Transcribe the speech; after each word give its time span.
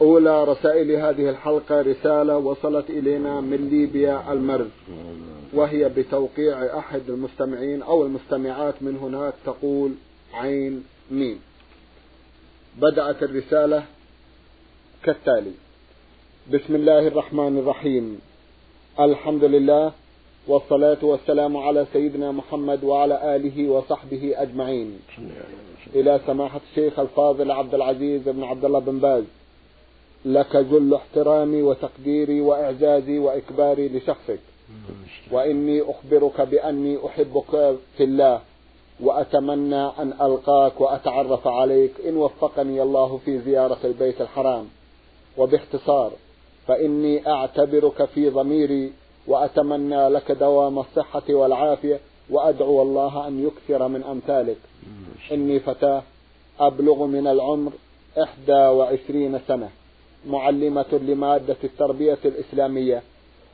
أولى 0.00 0.44
رسائل 0.44 0.90
هذه 0.90 1.30
الحلقة 1.30 1.80
رسالة 1.80 2.38
وصلت 2.38 2.90
إلينا 2.90 3.40
من 3.40 3.68
ليبيا 3.70 4.32
المرز. 4.32 4.70
وهي 5.54 5.88
بتوقيع 5.88 6.78
أحد 6.78 7.00
المستمعين 7.08 7.82
أو 7.82 8.06
المستمعات 8.06 8.74
من 8.80 8.96
هناك 8.96 9.34
تقول 9.44 9.92
عين 10.34 10.84
ميم. 11.10 11.40
بدأت 12.78 13.22
الرسالة 13.22 13.84
كالتالي. 15.04 15.52
بسم 16.52 16.74
الله 16.74 17.08
الرحمن 17.08 17.58
الرحيم. 17.58 18.20
الحمد 19.00 19.44
لله 19.44 19.92
والصلاة 20.46 20.98
والسلام 21.02 21.56
على 21.56 21.86
سيدنا 21.92 22.32
محمد 22.32 22.84
وعلى 22.84 23.36
آله 23.36 23.68
وصحبه 23.68 24.32
أجمعين. 24.36 24.98
إلى 25.94 26.20
سماحة 26.26 26.60
الشيخ 26.70 26.98
الفاضل 26.98 27.50
عبد 27.50 27.74
العزيز 27.74 28.28
بن 28.28 28.44
عبد 28.44 28.64
الله 28.64 28.78
بن 28.78 28.98
باز. 28.98 29.24
لك 30.24 30.56
جل 30.56 30.94
احترامي 30.94 31.62
وتقديري 31.62 32.40
وإعزازي 32.40 33.18
وإكباري 33.18 33.88
لشخصك. 33.88 34.40
وإني 35.30 35.82
أخبرك 35.82 36.40
بأني 36.40 36.98
أحبك 37.06 37.76
في 37.96 38.04
الله 38.04 38.40
وأتمنى 39.00 39.84
أن 39.86 40.12
ألقاك 40.20 40.80
وأتعرف 40.80 41.46
عليك. 41.46 41.92
إن 42.08 42.16
وفقني 42.16 42.82
الله 42.82 43.20
في 43.24 43.38
زيارة 43.38 43.78
البيت 43.84 44.20
الحرام. 44.20 44.68
وباختصار 45.38 46.12
فإني 46.66 47.28
أعتبرك 47.28 48.04
في 48.04 48.28
ضميري 48.28 48.92
وأتمنى 49.26 50.08
لك 50.08 50.32
دوام 50.32 50.78
الصحة 50.78 51.22
والعافية 51.30 52.00
وأدعو 52.30 52.82
الله 52.82 53.28
أن 53.28 53.46
يكثر 53.46 53.88
من 53.88 54.02
أمثالك. 54.02 54.58
إني 55.32 55.60
فتاة 55.60 56.02
أبلغ 56.60 57.06
من 57.06 57.26
العمر 57.26 57.72
إحدى 58.22 58.52
وعشرين 58.52 59.40
سنة. 59.48 59.70
معلمة 60.26 61.00
لمادة 61.08 61.56
التربية 61.64 62.18
الإسلامية 62.24 63.02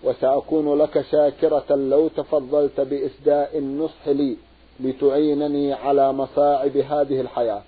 وسأكون 0.04 0.78
لك 0.78 1.04
شاكرة 1.10 1.74
لو 1.74 2.08
تفضلت 2.08 2.80
بإسداء 2.80 3.58
النصح 3.58 4.08
لي 4.08 4.36
لتعينني 4.80 5.72
على 5.72 6.12
مصاعب 6.12 6.76
هذه 6.76 7.20
الحياة. 7.20 7.62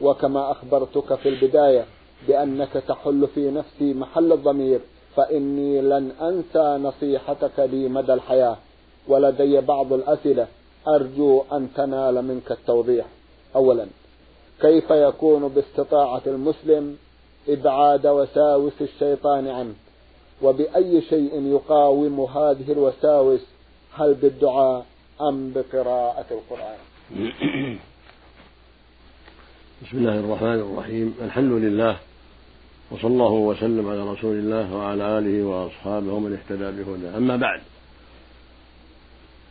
وكما 0.00 0.50
أخبرتك 0.50 1.14
في 1.14 1.28
البداية 1.28 1.84
بأنك 2.28 2.72
تحل 2.88 3.28
في 3.34 3.50
نفسي 3.50 3.94
محل 3.94 4.32
الضمير 4.32 4.80
فإني 5.16 5.80
لن 5.80 6.12
أنسى 6.20 6.82
نصيحتك 6.82 7.58
لي 7.58 7.88
مدى 7.88 8.14
الحياة. 8.14 8.56
ولدي 9.08 9.60
بعض 9.60 9.92
الأسئلة 9.92 10.46
أرجو 10.88 11.42
أن 11.52 11.68
تنال 11.74 12.24
منك 12.24 12.52
التوضيح. 12.52 13.06
أولا 13.56 13.86
كيف 14.60 14.90
يكون 14.90 15.48
باستطاعة 15.48 16.22
المسلم 16.26 16.96
إبعاد 17.48 18.06
وساوس 18.06 18.72
الشيطان 18.80 19.48
عنه. 19.48 19.74
وبأي 20.42 21.02
شيء 21.02 21.46
يقاوم 21.46 22.20
هذه 22.20 22.72
الوساوس 22.72 23.40
هل 23.94 24.14
بالدعاء 24.14 24.86
أم 25.20 25.52
بقراءة 25.52 26.26
القرآن؟ 26.30 26.78
بسم 29.82 29.98
الله 29.98 30.20
الرحمن 30.20 30.60
الرحيم. 30.60 31.14
الحمد 31.22 31.52
لله 31.52 31.96
وصلى 32.90 33.10
الله 33.10 33.32
وسلم 33.32 33.88
على 33.88 34.12
رسول 34.12 34.38
الله 34.38 34.74
وعلى 34.76 35.18
آله 35.18 35.44
وأصحابه 35.46 36.12
ومن 36.12 36.32
اهتدى 36.32 36.82
بهداه. 36.82 37.16
أما 37.16 37.36
بعد 37.36 37.60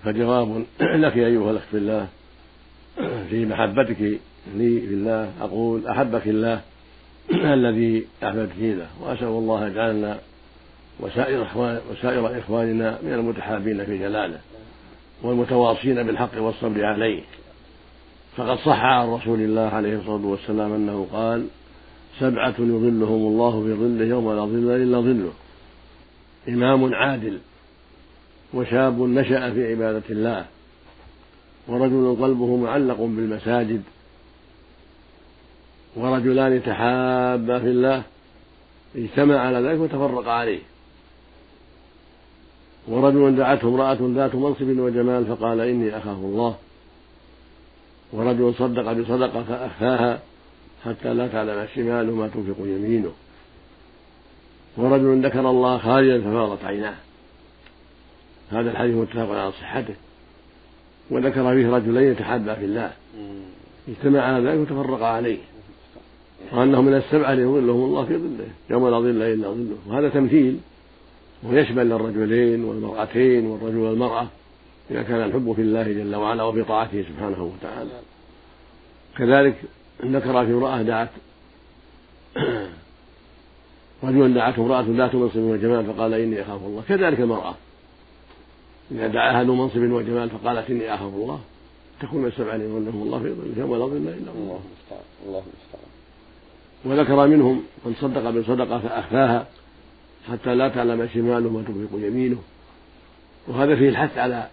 فجواب 0.03 0.66
لك 1.06 1.18
أيها 1.18 1.52
الأخ 1.52 1.64
في 1.72 1.78
الله 1.78 2.08
في 3.30 3.46
محبتك 3.46 4.02
لي 4.56 4.82
في 4.82 4.94
الله 4.94 5.32
أقول 5.42 5.88
أحبك 5.88 6.28
الله 6.28 6.62
الذي 7.53 8.06
أحببت 8.23 8.51
له 8.59 8.88
وأسأل 9.01 9.28
الله 9.28 9.67
يجعلنا 9.67 10.19
وسائر 11.00 11.47
وسائر 11.91 12.39
إخواننا 12.39 13.00
من 13.03 13.13
المتحابين 13.13 13.85
في 13.85 13.97
جلاله 13.97 14.39
والمتواصين 15.23 16.03
بالحق 16.03 16.41
والصبر 16.41 16.85
عليه. 16.85 17.22
فقد 18.38 18.57
صح 18.57 18.79
عن 18.84 19.07
رسول 19.07 19.41
الله 19.41 19.69
عليه 19.69 19.97
الصلاة 19.97 20.25
والسلام 20.25 20.73
أنه 20.73 21.07
قال 21.13 21.47
سبعة 22.19 22.56
يظلهم 22.59 23.28
الله 23.28 23.63
في 23.63 23.73
ظله 23.73 24.05
يوم 24.05 24.31
لا 24.31 24.45
ظل 24.45 24.72
إلا 24.72 25.00
ظله. 25.00 25.34
إمام 26.50 26.94
عادل 26.94 27.40
وشاب 28.53 29.01
نشأ 29.01 29.53
في 29.53 29.72
عبادة 29.72 30.03
الله 30.09 30.45
ورجل 31.67 32.17
قلبه 32.22 32.57
معلق 32.57 32.97
بالمساجد 32.97 33.81
ورجلان 35.96 36.64
تحابا 36.64 37.59
في 37.59 37.68
الله 37.68 38.04
اجتمع 38.96 39.40
على 39.40 39.59
ذلك 39.68 39.80
وتفرق 39.80 40.28
عليه. 40.28 40.59
ورجل 42.88 43.36
دعته 43.36 43.68
امرأة 43.68 43.98
ذات 44.02 44.36
منصب 44.36 44.80
وجمال 44.80 45.26
فقال 45.26 45.59
إني 45.59 45.98
أخاف 45.98 46.18
الله. 46.18 46.56
ورجل 48.14 48.53
صدق 48.53 48.94
بصدقة 48.94 49.44
فأخفاها 49.44 50.20
حتى 50.86 51.14
لا 51.14 51.28
تعلم 51.28 51.68
شماله 51.76 52.12
ما 52.12 52.28
تنفق 52.28 52.59
يمينه. 52.59 53.12
ورجل 54.78 55.26
ذكر 55.26 55.50
الله 55.50 55.78
خاليا 55.78 56.22
ففاضت 56.22 56.66
عيناه. 56.66 56.96
هذا 58.52 58.72
الحديث 58.72 58.96
متفق 58.96 59.30
على 59.30 59.52
صحته. 59.52 59.96
وذكر 61.09 61.53
فيه 61.53 61.70
رجلين 61.70 62.12
يتحابا 62.12 62.53
في 62.53 62.66
الله. 62.66 62.92
اجتمع 63.88 64.22
على 64.22 64.50
ذلك 64.50 64.59
وتفرق 64.59 65.02
عليه. 65.03 65.38
وأنه 66.52 66.81
من 66.81 66.94
السبعة 66.94 67.34
يظلهم 67.34 67.84
الله 67.84 68.06
في 68.06 68.18
ظله 68.18 68.48
يوم 68.70 68.88
لا 68.90 69.00
ظل 69.00 69.22
إلا 69.22 69.48
ظله. 69.48 69.78
وهذا 69.88 70.09
تمثيل 70.09 70.59
ويشمل 71.44 71.92
الرجلين 71.92 72.64
والمرأتين 72.64 73.46
والرجل 73.46 73.78
والمرأة 73.78 74.28
إذا 74.92 75.03
كان 75.03 75.24
الحب 75.24 75.53
في 75.53 75.62
الله 75.62 75.84
جل 75.84 76.16
وعلا 76.16 76.44
وفي 76.44 76.64
طاعته 76.64 77.03
سبحانه 77.09 77.44
وتعالى. 77.44 78.00
كذلك 79.18 79.56
ذكر 80.06 80.46
في 80.46 80.52
امرأة 80.52 80.82
دعت 80.82 81.09
رجل 84.03 84.34
دعته 84.34 84.62
امرأة 84.62 84.86
ذات 84.90 85.16
منصب 85.16 85.40
وجمال 85.40 85.86
فقال 85.86 86.14
إني 86.14 86.42
أخاف 86.42 86.66
الله. 86.66 86.84
كذلك 86.90 87.20
المرأة. 87.20 87.56
إذا 88.92 89.08
دعاها 89.08 89.44
ذو 89.44 89.56
منصب 89.56 89.82
وجمال 89.82 90.30
فقالت 90.30 90.70
إني 90.70 90.94
أخاف 90.94 91.14
الله. 91.14 91.40
تكون 92.02 92.26
السبع 92.26 92.56
يظلهم 92.56 93.02
الله 93.02 93.20
في 93.20 93.30
ظله 93.30 93.59
يوم 93.59 93.76
لا 93.76 93.86
ظل 93.86 93.98
إلا 93.98 94.32
الله. 94.32 94.59
الله 95.26 95.44
المستعان. 95.48 96.03
وذكر 96.85 97.28
منهم 97.28 97.64
من 97.85 97.96
صدق 98.02 98.30
بصدقة 98.30 98.80
فأخفاها 98.80 99.47
حتى 100.32 100.56
لا 100.56 100.70
تعلم 100.70 101.09
شماله 101.14 101.50
ما 101.50 101.64
تنفق 101.64 102.08
يمينه. 102.08 102.41
وهذا 103.47 103.76
فيه 103.76 103.90
الحث 103.90 104.18
على 104.18 104.47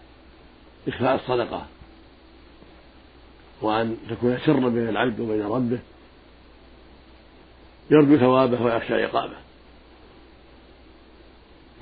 إخفاء 0.88 1.14
الصدقة 1.14 1.66
وأن 3.62 3.96
تكون 4.10 4.38
سرا 4.46 4.68
بين 4.68 4.88
العبد 4.88 5.20
وبين 5.20 5.42
ربه. 5.42 5.78
يرجو 7.90 8.16
ثوابه 8.16 8.62
ويخشى 8.62 9.04
عقابه. 9.04 9.36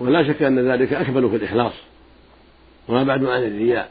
ولا 0.00 0.32
شك 0.32 0.42
أن 0.42 0.72
ذلك 0.72 0.92
أكمل 0.92 1.30
في 1.30 1.36
الإخلاص 1.36 1.72
وما 2.88 3.02
بعد 3.02 3.24
عن 3.24 3.44
الرياء. 3.44 3.90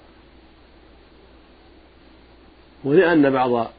ولأن 2.83 3.29
بعض 3.29 3.71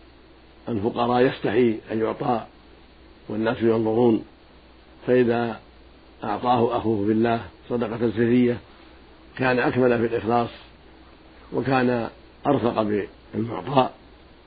الفقراء 0.69 1.23
يستحي 1.23 1.79
أن 1.93 2.01
يعطى 2.01 2.47
والناس 3.29 3.63
ينظرون 3.63 4.25
فإذا 5.07 5.61
أعطاه 6.25 6.77
أخوه 6.77 7.07
بالله 7.07 7.41
صدقة 7.69 8.11
سرية 8.17 8.59
كان 9.37 9.59
أكمل 9.59 9.99
في 9.99 10.07
الإخلاص 10.07 10.49
وكان 11.53 12.09
أرفق 12.47 12.83
بالمعطاء. 13.35 13.95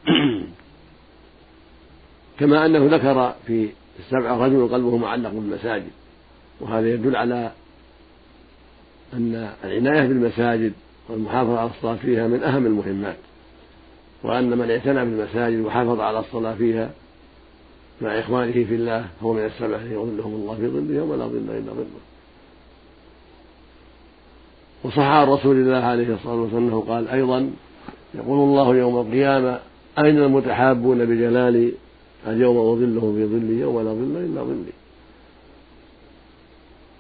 كما 2.40 2.66
أنه 2.66 2.96
ذكر 2.96 3.36
في 3.48 3.70
السبع 4.00 4.32
رجل 4.32 4.68
قلبه 4.68 4.98
معلق 4.98 5.30
بالمساجد 5.30 5.92
وهذا 6.60 6.94
يدل 6.94 7.16
على 7.16 7.52
أن 9.14 9.54
العناية 9.64 10.08
بالمساجد 10.08 10.74
والمحافظة 11.10 11.60
على 11.60 11.70
الصلاة 11.70 11.96
فيها 11.96 12.28
من 12.28 12.44
أهم 12.44 12.66
المهمات 12.66 13.18
وأن 14.24 14.58
من 14.58 14.72
اعتنى 14.72 15.06
بالمساجد 15.06 15.60
وحافظ 15.60 16.00
على 16.00 16.20
الصلاة 16.20 16.56
فيها 16.56 16.92
مع 18.02 18.20
إخوانه 18.20 18.52
في 18.52 18.76
الله 18.76 19.06
هو 19.24 19.34
من 19.34 19.46
السبعة 19.46 19.82
يظلهم 19.84 20.34
الله 20.34 20.56
في 20.56 20.68
ظله 20.68 20.96
يوم 20.96 21.14
لا 21.14 21.26
ظل 21.26 21.38
إلا 21.38 21.72
ظله. 21.74 21.86
وصح 24.84 25.00
عن 25.00 25.28
رسول 25.28 25.56
الله 25.56 25.78
عليه 25.78 26.14
الصلاة 26.14 26.36
والسلام 26.36 26.68
أنه 26.68 26.84
قال 26.88 27.08
أيضا 27.08 27.52
يقول 28.16 28.50
الله 28.50 28.76
يوم 28.76 29.08
القيامة 29.08 29.60
أين 30.00 30.18
المتحابون 30.18 31.06
بجلالي 31.06 31.72
اليوم 32.28 32.58
أظلهم 32.58 33.16
في 33.16 33.26
ظلي 33.26 33.60
يوم 33.60 33.78
لا 33.78 33.94
ظل 33.94 34.18
إلا 34.26 34.44
ظلي 34.44 34.74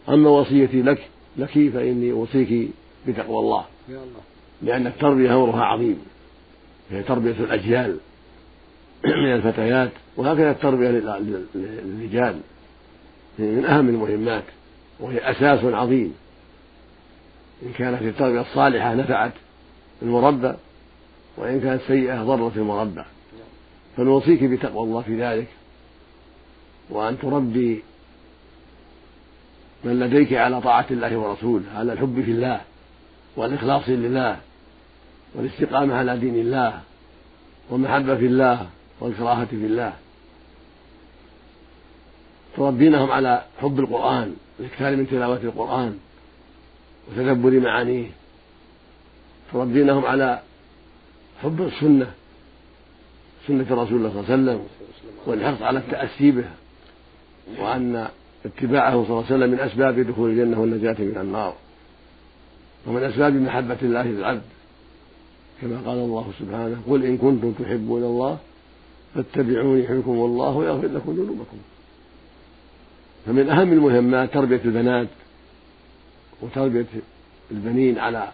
أما 0.09 0.29
وصيتي 0.29 0.81
لك 0.81 1.07
لك 1.37 1.51
فإني 1.51 2.11
أوصيك 2.11 2.69
بتقوى 3.07 3.39
الله. 3.39 3.65
لأن 4.61 4.87
التربية 4.87 5.35
أمرها 5.35 5.63
عظيم 5.63 5.99
هي 6.91 7.03
تربية 7.03 7.31
الأجيال. 7.31 7.97
من 9.05 9.33
الفتيات 9.33 9.91
وهكذا 10.17 10.51
التربية 10.51 10.89
للرجال. 10.89 12.39
من 13.39 13.65
أهم 13.65 13.89
المهمات 13.89 14.43
وهي 14.99 15.31
أساس 15.31 15.63
عظيم. 15.63 16.13
إن 17.63 17.71
كانت 17.73 18.01
التربية 18.01 18.41
الصالحة 18.41 18.93
نفعت 18.93 19.31
المربى 20.01 20.53
وإن 21.37 21.61
كانت 21.61 21.81
سيئة 21.87 22.23
ضرت 22.23 22.57
المربى. 22.57 23.03
فنوصيك 23.97 24.43
بتقوى 24.43 24.83
الله 24.83 25.01
في 25.01 25.21
ذلك 25.21 25.47
وأن 26.89 27.19
تربي 27.19 27.83
من 29.83 29.99
لديك 29.99 30.33
على 30.33 30.61
طاعة 30.61 30.85
الله 30.91 31.17
ورسوله 31.17 31.65
على 31.75 31.93
الحب 31.93 32.21
في 32.25 32.31
الله 32.31 32.61
والإخلاص 33.35 33.83
لله 33.89 34.37
والاستقامة 35.35 35.95
على 35.95 36.17
دين 36.17 36.35
الله 36.35 36.79
والمحبة 37.69 38.15
في 38.15 38.25
الله 38.25 38.69
والكراهة 39.01 39.45
في 39.45 39.55
الله. 39.55 39.93
تربينهم 42.57 43.11
على 43.11 43.43
حب 43.61 43.79
القرآن 43.79 44.35
والإكثار 44.59 44.95
من 44.95 45.07
تلاوة 45.07 45.39
القرآن 45.43 45.97
وتدبر 47.09 47.59
معانيه. 47.59 48.07
تربينهم 49.53 50.05
على 50.05 50.41
حب 51.43 51.61
السنة 51.61 52.11
سنة 53.47 53.65
رسول 53.71 53.97
الله 53.97 54.09
صلى 54.09 54.19
الله 54.19 54.31
عليه 54.31 54.33
وسلم 54.33 54.67
والحرص 55.25 55.61
على 55.61 55.79
التأسي 55.79 56.31
بها 56.31 56.53
وأن 57.59 58.07
اتباعه 58.45 58.91
صلى 58.91 59.09
الله 59.09 59.25
عليه 59.25 59.35
وسلم 59.35 59.51
من 59.51 59.59
أسباب 59.59 59.99
دخول 59.99 60.29
الجنة 60.29 60.59
والنجاة 60.59 60.95
من 60.99 61.17
النار 61.17 61.53
ومن 62.87 63.03
أسباب 63.03 63.33
محبة 63.33 63.77
الله 63.81 64.03
للعبد. 64.03 64.41
كما 65.61 65.81
قال 65.85 65.97
الله 65.97 66.31
سبحانه 66.39 66.81
قل 66.89 67.05
إن 67.05 67.17
كنتم 67.17 67.51
تحبون 67.51 68.03
الله 68.03 68.37
فاتبعوني 69.15 69.83
يحبكم 69.83 70.11
الله 70.11 70.49
ويغفر 70.49 70.87
لكم 70.87 71.11
ذنوبكم. 71.11 71.57
فمن 73.25 73.49
أهم 73.49 73.73
المهمات 73.73 74.33
تربية 74.33 74.61
البنات 74.65 75.07
وتربية 76.41 76.85
البنين 77.51 77.99
على 77.99 78.31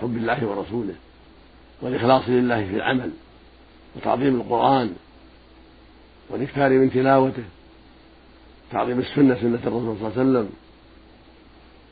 حب 0.00 0.16
الله 0.16 0.46
ورسوله 0.46 0.94
والإخلاص 1.82 2.22
لله 2.28 2.64
في 2.64 2.76
العمل 2.76 3.10
وتعظيم 3.96 4.40
القرآن 4.40 4.92
والإكثار 6.30 6.70
من 6.70 6.90
تلاوته 6.90 7.44
تعظيم 8.72 8.98
السنة 8.98 9.34
سنة 9.34 9.60
الرسول 9.66 9.96
صلى 9.98 10.08
الله 10.08 10.12
عليه 10.18 10.20
وسلم 10.20 10.50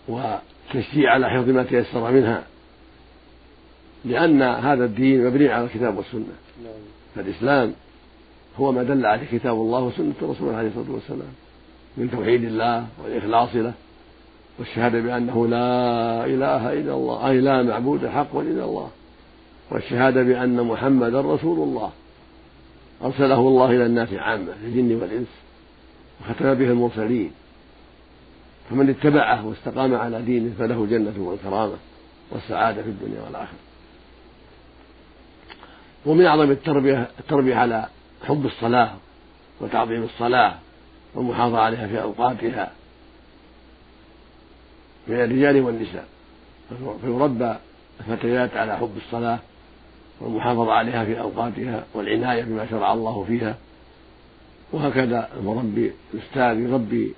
والتشجيع 0.09 1.13
على 1.13 1.31
حفظ 1.31 1.49
ما 1.49 1.63
تيسر 1.63 2.11
منها 2.13 2.45
لأن 4.05 4.43
هذا 4.43 4.85
الدين 4.85 5.27
مبني 5.27 5.49
على 5.49 5.65
الكتاب 5.65 5.97
والسنة. 5.97 6.37
فالإسلام 7.15 7.75
هو 8.61 8.73
ما 8.73 8.83
دل 8.83 9.07
عليه 9.07 9.27
كتاب 9.33 9.55
الله 9.55 9.81
وسنة 9.81 10.15
رسوله 10.23 10.57
عليه 10.57 10.69
الصلاة 10.69 10.95
والسلام 10.95 11.33
من 11.97 12.11
توحيد 12.11 12.45
الله 12.45 12.87
والإخلاص 13.05 13.55
له 13.55 13.73
والشهادة 14.59 15.01
بأنه 15.01 15.47
لا 15.47 16.25
إله 16.25 16.73
إلا 16.73 16.95
الله 16.95 17.29
أي 17.29 17.41
لا 17.41 17.63
معبود 17.63 18.07
حق 18.07 18.37
إلا 18.37 18.65
الله 18.65 18.91
والشهادة 19.71 20.23
بأن 20.23 20.63
محمدا 20.63 21.21
رسول 21.21 21.69
الله 21.69 21.91
أرسله 23.05 23.39
الله 23.39 23.71
إلى 23.71 23.87
الناس 23.87 24.13
عامة 24.13 24.53
الجن 24.65 24.95
والإنس 24.95 25.29
وختم 26.21 26.55
به 26.55 26.65
المرسلين 26.65 27.31
فمن 28.71 28.91
اتبعه 28.91 29.47
واستقام 29.47 29.95
على 29.95 30.23
دينه 30.23 30.53
فله 30.59 30.87
جنة 30.87 31.15
والكرامة 31.19 31.77
والسعادة 32.31 32.83
في 32.83 32.89
الدنيا 32.89 33.23
والآخرة. 33.23 33.59
ومن 36.07 36.27
أعظم 36.27 36.51
التربية 36.51 37.09
التربية 37.21 37.55
على 37.55 37.87
حب 38.27 38.47
الصلاة 38.47 38.91
وتعظيم 39.61 40.03
الصلاة 40.03 40.55
والمحافظة 41.15 41.59
عليها 41.59 41.87
في 41.87 42.03
أوقاتها 42.03 42.71
من 45.09 45.15
الرجال 45.15 45.61
والنساء. 45.61 46.07
فيربى 47.03 47.55
الفتيات 48.01 48.57
على 48.57 48.77
حب 48.77 48.97
الصلاة 49.07 49.39
والمحافظة 50.21 50.73
عليها 50.73 51.05
في 51.05 51.21
أوقاتها 51.21 51.85
والعناية 51.95 52.43
بما 52.43 52.67
شرع 52.71 52.93
الله 52.93 53.25
فيها. 53.29 53.57
وهكذا 54.73 55.29
المربي 55.37 55.93
الأستاذ 56.15 56.61
يربي 56.61 57.15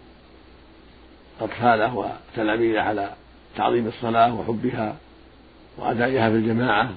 أطفاله 1.41 1.95
وتلاميذه 2.35 2.81
على 2.81 3.15
تعظيم 3.57 3.87
الصلاة 3.87 4.35
وحبها 4.35 4.97
وأدائها 5.79 6.31
في 6.31 6.37
الجماعة 6.37 6.91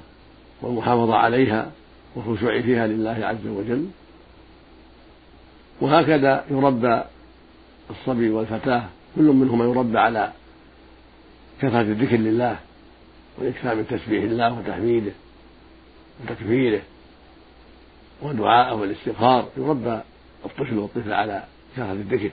والمحافظة 0.62 1.16
عليها 1.16 1.72
والخشوع 2.16 2.62
فيها 2.62 2.88
لله 2.88 3.26
عز 3.26 3.48
وجل. 3.48 3.88
وهكذا 5.82 6.46
يربى 6.52 7.04
الصبي 7.90 8.30
والفتاة 8.30 8.84
كل 9.16 9.24
منهما 9.24 9.66
يربى 9.66 9.98
على 9.98 10.32
كثرة 11.62 11.82
الذكر 11.82 12.18
لله 12.18 12.60
والإكثار 13.38 13.76
من 13.76 13.88
تسبيح 13.88 14.24
الله 14.24 14.60
وتحميده 14.60 15.12
وتكبيره 16.24 16.82
ودعاءه 18.22 18.76
والاستغفار 18.76 19.50
يربى 19.58 20.00
الطفل 20.46 20.78
والطفل 20.78 21.14
على 21.14 21.44
كثرة 21.76 21.92
الذكر. 21.92 22.32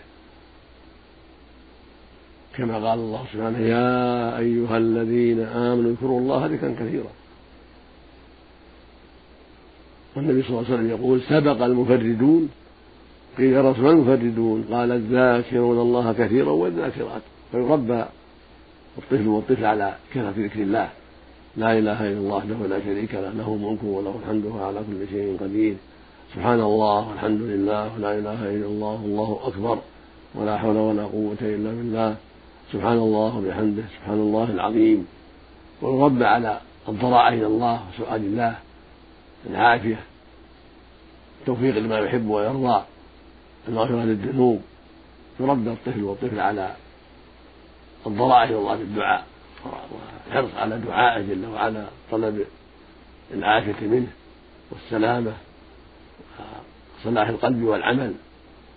كما 2.56 2.74
قال 2.74 2.98
الله 2.98 3.24
سبحانه 3.32 3.58
يا 3.58 4.38
أيها 4.38 4.76
الذين 4.76 5.40
آمنوا 5.40 5.90
اذكروا 5.90 6.20
الله 6.20 6.46
ذكرا 6.46 6.74
كثيرا. 6.80 7.10
والنبي 10.16 10.42
صلى 10.42 10.50
الله 10.50 10.64
عليه 10.64 10.74
وسلم 10.74 10.90
يقول 10.90 11.22
سبق 11.22 11.64
المفردون 11.64 12.50
قيل 13.38 13.52
يا 13.52 13.70
رسول 13.70 13.86
المفردون. 13.86 14.64
قال 14.72 14.92
الذاكرون 14.92 15.78
الله 15.78 16.12
كثيرا 16.12 16.50
والذاكرات. 16.50 17.22
فيربى 17.52 18.04
الطفل 18.98 19.28
والطفل 19.28 19.64
على 19.64 19.94
كثرة 20.14 20.34
ذكر 20.36 20.60
الله. 20.60 20.88
لا 21.56 21.78
إله 21.78 22.08
إلا 22.08 22.18
الله 22.18 22.36
وحده 22.36 22.66
لا 22.66 22.80
شريك 22.84 23.14
له 23.14 23.20
له 23.20 23.54
الملك 23.54 23.84
وله 23.84 24.14
الحمد 24.22 24.44
وهو 24.44 24.64
على 24.64 24.80
كل 24.80 25.08
شيء 25.10 25.36
قدير. 25.40 25.74
سبحان 26.34 26.60
الله 26.60 27.08
والحمد 27.08 27.40
لله 27.40 27.94
ولا 27.94 28.18
إله 28.18 28.50
إلا 28.50 28.66
الله 28.66 29.02
والله 29.02 29.40
أكبر. 29.44 29.78
ولا 30.34 30.58
حول 30.58 30.76
ولا 30.76 31.02
قوة 31.02 31.36
إلا 31.40 31.70
بالله. 31.70 32.16
سبحان 32.72 32.98
الله 32.98 33.36
وبحمده 33.38 33.82
سبحان 33.96 34.18
الله 34.18 34.50
العظيم. 34.50 35.06
ويربى 35.82 36.24
على 36.24 36.60
الضراعة 36.88 37.28
إلى 37.28 37.46
الله 37.46 37.80
وسؤال 37.88 38.20
الله. 38.20 38.56
العافية. 39.50 40.00
التوفيق 41.40 41.78
لما 41.78 41.98
يحب 41.98 42.28
ويرضى. 42.28 42.82
المغفرة 43.68 44.04
للذنوب 44.04 44.62
يربى 45.40 45.70
الطفل 45.70 46.02
والطفل 46.02 46.40
على 46.40 46.76
الضراعة 48.06 48.44
إلى 48.44 48.56
الله 48.56 48.76
بالدعاء 48.76 49.26
والحرص 49.66 50.54
على 50.54 50.78
دعائه 50.78 51.22
جل 51.22 51.46
وعلا 51.46 51.86
طلب 52.10 52.46
العافية 53.34 53.86
منه 53.86 54.08
والسلامة 54.70 55.32
وصلاح 57.00 57.28
القلب 57.28 57.62
والعمل 57.62 58.14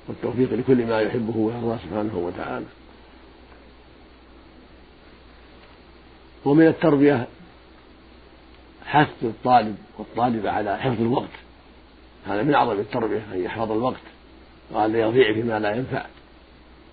والتوفيق 0.08 0.54
لكل 0.54 0.86
ما 0.86 1.02
يحبه 1.02 1.38
ويرضاه 1.38 1.78
سبحانه 1.78 2.18
وتعالى. 2.18 2.66
ومن 6.46 6.68
التربية 6.68 7.28
حث 8.86 9.24
الطالب 9.24 9.78
والطالبة 9.98 10.52
على 10.52 10.78
حفظ 10.78 11.02
الوقت. 11.02 11.30
هذا 12.28 12.44
من 12.44 12.54
أعظم 12.54 12.80
التربية 12.80 13.24
أن 13.34 13.44
يحفظ 13.44 13.72
الوقت. 13.72 14.02
وأن 14.72 14.96
يضيع 14.96 15.34
فيما 15.34 15.60
لا 15.60 15.76
ينفع. 15.76 16.06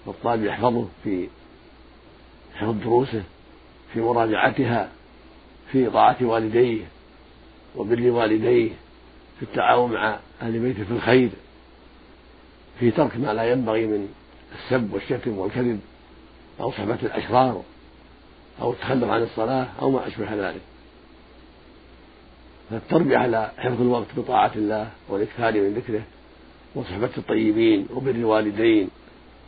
والطالب 0.06 0.44
يحفظه 0.44 0.88
في 1.04 1.28
حفظ 2.54 2.75
دروسه 2.80 3.23
في 3.92 4.00
مراجعتها 4.00 4.88
في 5.73 5.90
طاعة 5.90 6.16
والديه 6.20 6.85
وبر 7.76 8.11
والديه 8.11 8.70
في 9.38 9.42
التعاون 9.42 9.92
مع 9.92 10.18
أهل 10.42 10.58
بيته 10.58 10.85
في 10.85 10.90
الخير 10.90 11.30
في 12.80 12.90
ترك 12.90 13.16
ما 13.16 13.35
لا 13.35 13.52
ينبغي 13.52 13.87
من 13.87 14.08
السب 14.54 14.92
والشتم 14.92 15.38
والكذب 15.38 15.80
أو 16.61 16.73
صحبة 16.73 16.99
الأشرار 17.02 17.62
أو 18.61 18.73
التخلف 18.73 19.11
عن 19.11 19.23
الصلاة 19.23 19.68
أو 19.82 19.90
ما 19.90 20.06
أشبه 20.06 20.35
ذلك. 20.35 20.61
فالتربية 22.70 23.16
على 23.16 23.50
حفظ 23.58 23.80
الوقت 23.80 24.06
بطاعة 24.16 24.52
الله 24.56 24.90
والإكثار 25.08 25.52
من 25.52 25.75
ذكره 25.75 26.02
وصحبة 26.75 27.11
الطيبين 27.19 27.87
وبر 27.95 28.11
الوالدين 28.11 28.89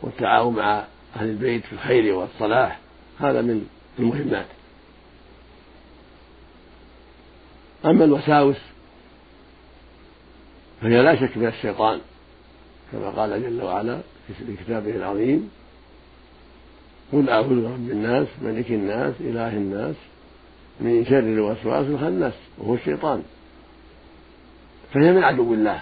والتعاون 0.01 0.55
مع 0.55 0.85
أهل 1.15 1.29
البيت 1.29 1.65
في 1.65 1.73
الخير 1.73 2.15
والصلاح 2.15 2.79
هذا 3.19 3.41
من 3.41 3.67
المهمات. 3.99 4.45
أما 7.85 8.05
الوساوس 8.05 8.57
فهي 10.81 11.01
لا 11.01 11.15
شك 11.15 11.37
من 11.37 11.47
الشيطان 11.47 11.99
كما 12.91 13.09
قال 13.09 13.43
جل 13.43 13.61
وعلا 13.61 14.01
في 14.27 14.55
كتابه 14.65 14.95
العظيم 14.95 15.51
قل 17.13 17.29
أعوذ 17.29 17.47
برب 17.47 17.91
الناس 17.91 18.27
ملك 18.41 18.71
الناس 18.71 19.13
إله 19.19 19.57
الناس 19.57 19.95
من 20.79 21.05
شر 21.05 21.19
الوسواس 21.19 21.87
الخناس 21.87 22.33
وهو 22.57 22.73
الشيطان. 22.73 23.23
فهي 24.93 25.11
من 25.11 25.23
عدو 25.23 25.53
الله. 25.53 25.81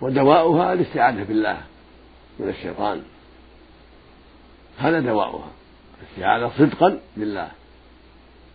ودواؤها 0.00 0.72
الاستعاذة 0.72 1.22
بالله 1.22 1.60
من 2.38 2.48
الشيطان. 2.48 3.02
هذا 4.78 5.00
دواؤها 5.00 5.50
الاستعاذة 6.00 6.52
صدقا 6.58 7.00
بالله 7.16 7.50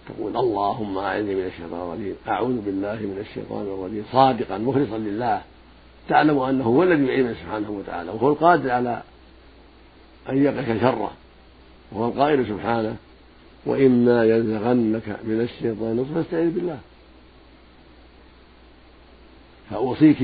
تقول 0.08 0.38
اللهم 0.38 0.98
أعني 0.98 1.36
من 1.36 1.46
الشيطان 1.46 1.82
الرجيم 1.82 2.16
أعوذ 2.28 2.62
بالله 2.62 2.96
من 2.96 3.18
الشيطان 3.30 3.62
الرجيم 3.62 4.06
صادقا 4.12 4.58
مخلصا 4.58 4.98
لله. 4.98 5.42
تعلم 6.10 6.40
أنه 6.40 6.64
هو 6.64 6.84
الذي 6.84 7.06
يعين 7.06 7.36
سبحانه 7.36 7.72
وتعالى 7.72 8.12
وهو 8.12 8.30
القادر 8.30 8.72
على 8.72 9.02
أن 10.30 10.44
يقف 10.44 10.82
شره 10.82 11.12
وهو 11.92 12.08
القائل 12.08 12.48
سبحانه 12.48 12.96
وإما 13.66 14.26
ينزغنك 14.26 15.20
من 15.24 15.42
الشيطان 15.42 16.06
فاستعذ 16.16 16.50
بالله. 16.50 16.80
فأوصيك 19.70 20.22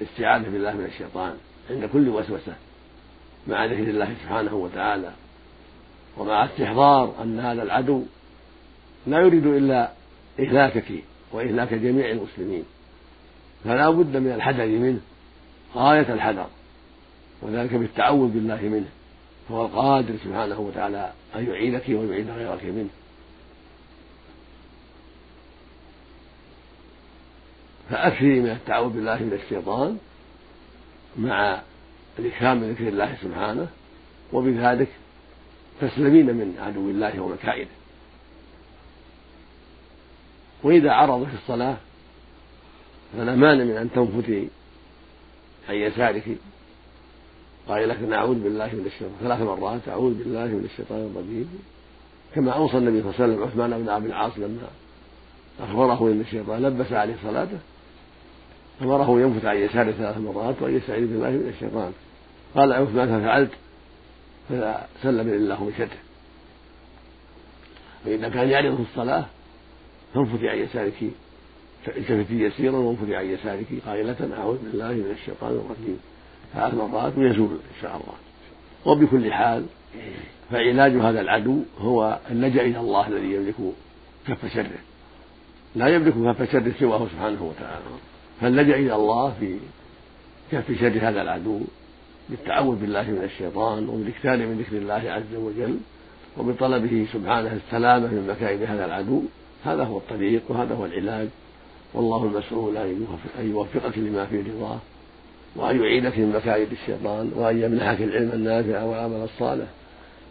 بالاستعاذة 0.00 0.48
بالله 0.48 0.72
من 0.72 0.84
الشيطان 0.84 1.34
عند 1.70 1.84
كل 1.84 2.08
وسوسة 2.08 2.54
مع 3.46 3.64
ذكر 3.64 3.82
الله 3.82 4.14
سبحانه 4.22 4.54
وتعالى 4.54 5.12
ومع 6.16 6.44
استحضار 6.44 7.14
أن 7.22 7.40
هذا 7.40 7.62
العدو 7.62 8.02
لا 9.06 9.20
يريد 9.20 9.46
إلا 9.46 9.90
إهلاكك 10.40 10.92
وإهلاك 11.32 11.74
جميع 11.74 12.10
المسلمين 12.10 12.64
فلا 13.64 13.90
بد 13.90 14.16
من 14.16 14.32
الحذر 14.32 14.66
منه 14.66 15.00
غاية 15.74 16.14
الحذر 16.14 16.46
وذلك 17.42 17.74
بالتعوذ 17.74 18.28
بالله 18.28 18.62
منه 18.62 18.88
فهو 19.48 19.66
القادر 19.66 20.14
سبحانه 20.24 20.60
وتعالى 20.60 21.12
أن 21.36 21.46
يعينك 21.46 21.88
ويعين 21.88 22.30
غيرك 22.30 22.64
منه. 22.64 22.88
فأكثري 27.90 28.40
من 28.40 28.50
التعوذ 28.50 28.92
بالله 28.92 29.22
من 29.22 29.32
الشيطان 29.44 29.98
مع 31.16 31.60
الإكرام 32.18 32.60
من 32.60 32.72
ذكر 32.72 32.88
الله 32.88 33.16
سبحانه 33.22 33.68
وبذلك 34.32 34.88
تسلمين 35.80 36.26
من 36.26 36.56
عدو 36.58 36.90
الله 36.90 37.20
ومكائده. 37.20 37.70
وإذا 40.62 40.92
عرض 40.92 41.24
في 41.24 41.34
الصلاة 41.34 41.76
فلا 43.16 43.34
مانع 43.34 43.64
من 43.64 43.76
أن 43.76 43.90
تنفتي 43.92 44.48
عن 45.68 45.74
يسارك. 45.74 46.24
قائلة 47.68 48.16
أعوذ 48.16 48.42
بالله 48.42 48.66
من 48.66 48.86
الشيطان 48.86 49.12
ثلاث 49.20 49.40
مرات 49.40 49.88
أعوذ 49.88 50.14
بالله 50.14 50.46
من 50.46 50.68
الشيطان 50.72 51.10
الرجيم. 51.14 51.58
كما 52.34 52.52
أوصى 52.52 52.78
النبي 52.78 53.02
صلى 53.02 53.10
الله 53.10 53.22
عليه 53.22 53.32
وسلم 53.32 53.44
عثمان 53.44 53.82
بن 53.82 53.88
أبي 53.88 54.06
العاص 54.06 54.38
لما 54.38 54.68
أخبره 55.60 56.08
أن 56.12 56.20
الشيطان 56.20 56.62
لبس 56.62 56.92
عليه 56.92 57.14
صلاته 57.22 57.58
أمره 58.82 59.20
ينفث 59.20 59.44
عن 59.44 59.56
يساره 59.56 59.90
ثلاث 59.90 60.18
مرات 60.18 60.62
وأن 60.62 60.76
يستعيذ 60.76 61.06
بالله 61.06 61.30
من 61.30 61.52
الشيطان. 61.54 61.92
قال 62.54 62.72
عثمان 62.72 63.20
ففعلت 63.20 63.50
فسلم 64.48 65.28
الله 65.28 65.72
شره 65.78 65.98
فإذا 68.04 68.28
كان 68.28 68.48
يعرض 68.48 68.76
في 68.76 68.82
الصلاة 68.90 69.24
فانفثي 70.14 70.48
عن 70.48 70.58
يسارك 70.58 70.94
التفتي 71.88 72.40
يسيرا 72.40 72.76
وانفثي 72.76 73.16
عن 73.16 73.26
يسارك 73.26 73.66
قائلة 73.86 74.36
أعوذ 74.38 74.58
بالله 74.58 74.92
من 74.92 75.10
الشيطان 75.20 75.50
الرجيم. 75.50 76.00
ثلاث 76.54 76.74
مرات 76.74 77.18
ويزول 77.18 77.50
إن 77.50 77.82
شاء 77.82 77.90
الله. 77.90 78.14
وبكل 78.86 79.32
حال 79.32 79.66
فعلاج 80.50 80.92
هذا 80.92 81.20
العدو 81.20 81.62
هو 81.78 82.18
اللجأ 82.30 82.62
إلى 82.62 82.80
الله 82.80 83.08
الذي 83.08 83.34
يملك 83.34 83.54
كف 84.26 84.54
شره. 84.54 84.78
لا 85.76 85.88
يملك 85.88 86.36
كف 86.36 86.52
شره 86.52 86.72
سواه 86.80 87.06
سبحانه 87.06 87.42
وتعالى. 87.42 87.84
فاللجأ 88.40 88.76
إلى 88.76 88.94
الله 88.94 89.34
في 89.40 89.56
كف 90.52 90.80
شر 90.80 90.98
هذا 91.08 91.22
العدو؟ 91.22 91.60
بالتعوذ 92.28 92.76
بالله 92.76 93.02
من 93.02 93.24
الشيطان 93.24 93.88
وبالإكثار 93.88 94.36
من 94.36 94.58
ذكر 94.58 94.76
الله 94.76 95.12
عز 95.12 95.34
وجل 95.34 95.78
وبطلبه 96.38 97.06
سبحانه 97.12 97.52
السلامة 97.66 98.06
من 98.06 98.26
مكائد 98.36 98.62
هذا 98.62 98.84
العدو. 98.84 99.22
هذا 99.64 99.84
هو 99.84 99.98
الطريق 99.98 100.42
وهذا 100.48 100.74
هو 100.74 100.86
العلاج. 100.86 101.28
والله 101.94 102.24
المسؤول 102.24 102.76
أن 103.38 103.50
يوفقك 103.50 103.98
لما 103.98 104.26
فيه 104.26 104.42
رضاه 104.52 104.78
وأن 105.56 105.80
يعينك 105.82 106.18
من 106.18 106.32
مكائد 106.32 106.68
الشيطان 106.72 107.32
وأن 107.36 107.62
يمنحك 107.62 108.00
العلم 108.00 108.30
النافع 108.32 108.82
والعمل 108.82 109.24
الصالح 109.24 109.66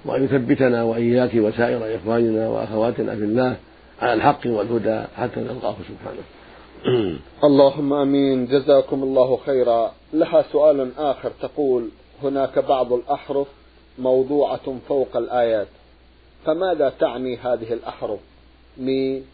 وأن 0.06 0.24
يثبتنا 0.24 0.84
وإياك 0.84 1.32
وسائر 1.36 1.96
إخواننا 1.96 2.50
وأخواتنا 2.50 3.16
في 3.16 3.24
الله 3.24 3.56
على 4.02 4.14
الحق 4.14 4.40
والهدى 4.46 5.04
حتى 5.18 5.40
نلقاه 5.40 5.76
سبحانه. 5.90 6.22
اللهم 7.48 7.94
آمين. 7.94 8.46
جزاكم 8.46 9.04
الله 9.04 9.38
خيرا. 9.46 9.92
لها 10.14 10.42
سؤال 10.52 10.92
آخر 10.98 11.32
تقول 11.42 11.90
هناك 12.24 12.60
بعض 12.60 12.94
الأحرف 12.94 13.48
موضوعة 14.00 14.76
فوق 14.88 15.18
الآيات. 15.18 15.68
فماذا 16.46 16.90
تعني 17.00 17.38
هذه 17.38 17.74
الأحرف؟ 17.74 18.20
ميم 18.78 19.26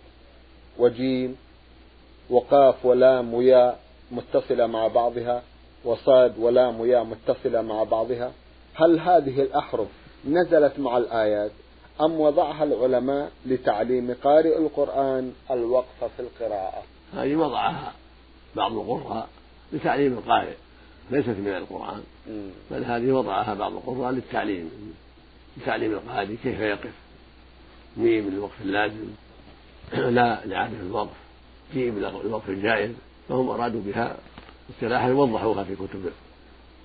وجيم 0.79 1.37
وقاف 2.29 2.85
ولام 2.85 3.33
وياء 3.33 3.79
متصلة 4.11 4.67
مع 4.67 4.87
بعضها 4.87 5.43
وصاد 5.85 6.39
ولام 6.39 6.79
وياء 6.79 7.03
متصلة 7.03 7.61
مع 7.61 7.83
بعضها؟ 7.83 8.31
هل 8.73 8.99
هذه 8.99 9.41
الأحرف 9.41 9.87
نزلت 10.25 10.79
مع 10.79 10.97
الآيات 10.97 11.51
أم 12.01 12.19
وضعها 12.19 12.63
العلماء 12.63 13.31
لتعليم 13.45 14.15
قارئ 14.23 14.57
القرآن 14.57 15.33
الوقف 15.51 16.03
في 16.17 16.19
القراءة؟ 16.19 16.92
هذه 17.15 17.35
وضعها. 17.35 17.93
بعض 18.55 18.71
القراء 18.71 19.29
لتعليم 19.73 20.13
القارئ 20.13 20.55
ليست 21.11 21.29
من 21.29 21.47
القرآن. 21.47 22.03
بل 22.71 22.83
هذه 22.83 23.11
وضعها 23.11 23.53
بعض 23.53 23.73
القراء 23.73 24.11
للتعليم. 24.11 24.71
لتعليم 25.57 25.91
القارئ 25.91 26.35
كيف 26.43 26.59
يقف؟ 26.59 26.93
ميم 27.97 28.29
للوقف 28.29 28.61
اللازم 28.61 29.07
لا 30.17 30.45
لعادة 30.45 30.79
الوقف 30.79 31.15
جيم 31.73 31.99
للوقف 31.99 32.49
الجائز 32.49 32.91
فهم 33.29 33.49
أرادوا 33.49 33.81
بها 33.81 34.17
اصطلاحا 34.69 35.11
وضحوها 35.11 35.63
في 35.63 35.75
كتب 35.75 36.11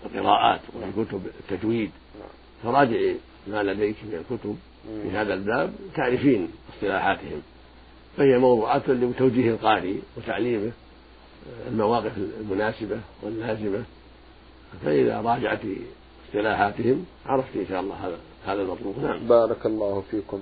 القراءات 0.06 0.61
وفي 0.76 1.04
كتب 1.04 1.26
التجويد. 1.40 1.90
فراجع 2.62 2.99
ما 3.47 3.62
لديك 3.62 3.97
من 4.04 4.14
الكتب 4.14 4.58
في 5.02 5.11
هذا 5.11 5.35
الباب 5.35 5.73
تعرفين 5.97 6.49
اصطلاحاتهم. 6.75 7.42
فهي 8.18 8.38
موضوعات 8.38 8.88
لتوجيه 8.88 9.50
القارئ 9.50 9.94
وتعليمه 10.16 10.72
المواقف 11.68 12.12
المناسبة 12.40 13.00
واللازمة. 13.22 13.82
فإذا 14.84 15.20
راجعت 15.20 15.60
اصطلاحاتهم 16.28 17.04
عرفت 17.26 17.56
إن 17.56 17.66
شاء 17.68 17.80
الله 17.80 17.94
هذا 17.94 18.18
هذا 18.46 18.62
المطلوب. 18.62 18.98
نعم. 18.98 19.26
بارك 19.26 19.66
الله 19.66 20.02
فيكم. 20.10 20.40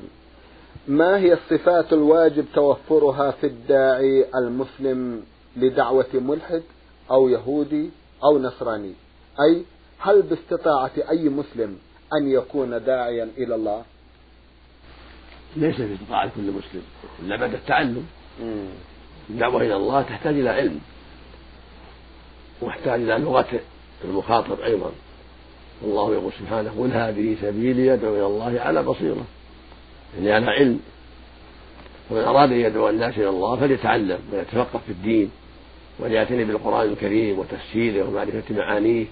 ما 0.88 1.18
هي 1.18 1.33
الصفات 1.33 1.92
الواجب 1.92 2.45
توفرها 2.54 3.30
في 3.30 3.47
الداعي 3.47 4.25
المسلم 4.35 5.23
لدعوة 5.56 6.06
ملحد 6.14 6.62
أو 7.11 7.28
يهودي 7.28 7.90
أو 8.25 8.38
نصراني؟ 8.38 8.92
أي 9.40 9.62
هل 9.99 10.23
باستطاعة 10.23 10.92
أي 11.11 11.28
مسلم 11.28 11.78
أن 12.21 12.30
يكون 12.30 12.85
داعيا 12.85 13.28
إلى 13.38 13.54
الله؟ 13.54 13.85
ليس 15.57 15.76
في 15.76 15.95
استطاعة 15.95 16.31
كل 16.37 16.43
مسلم 16.43 16.83
إلا 17.23 17.37
بعد 17.37 17.55
التعلم. 17.55 18.07
الدعوة 19.31 19.62
إلى 19.62 19.76
الله 19.76 20.03
تحتاج 20.03 20.38
إلى 20.38 20.50
علم 20.50 20.81
واحتاج 22.61 23.00
إلى 23.00 23.19
لغة 23.19 23.61
المخاطب 24.05 24.61
أيضا. 24.61 24.91
والله 25.83 26.12
يقول 26.15 26.33
سبحانه 26.38 26.71
قل 26.79 26.93
هذه 26.93 27.37
سبيلي 27.43 27.87
يدعو 27.87 28.15
إلى 28.15 28.26
الله 28.26 28.61
على 28.61 28.83
بصيرة. 28.83 29.25
يعني 30.17 30.33
على 30.33 30.47
علم. 30.47 30.81
فمن 32.11 32.21
أراد 32.21 32.53
أن 32.53 32.61
يدعو 32.61 32.88
الناس 32.88 33.19
إلى 33.19 33.29
الله 33.29 33.57
فليتعلم 33.57 34.19
ويتفقه 34.33 34.81
في 34.87 34.93
الدين 34.93 35.31
وليعتني 35.99 36.45
بالقرآن 36.45 36.88
الكريم 36.88 37.38
وتفسيره 37.38 38.09
ومعرفة 38.09 38.55
معانيه 38.55 39.07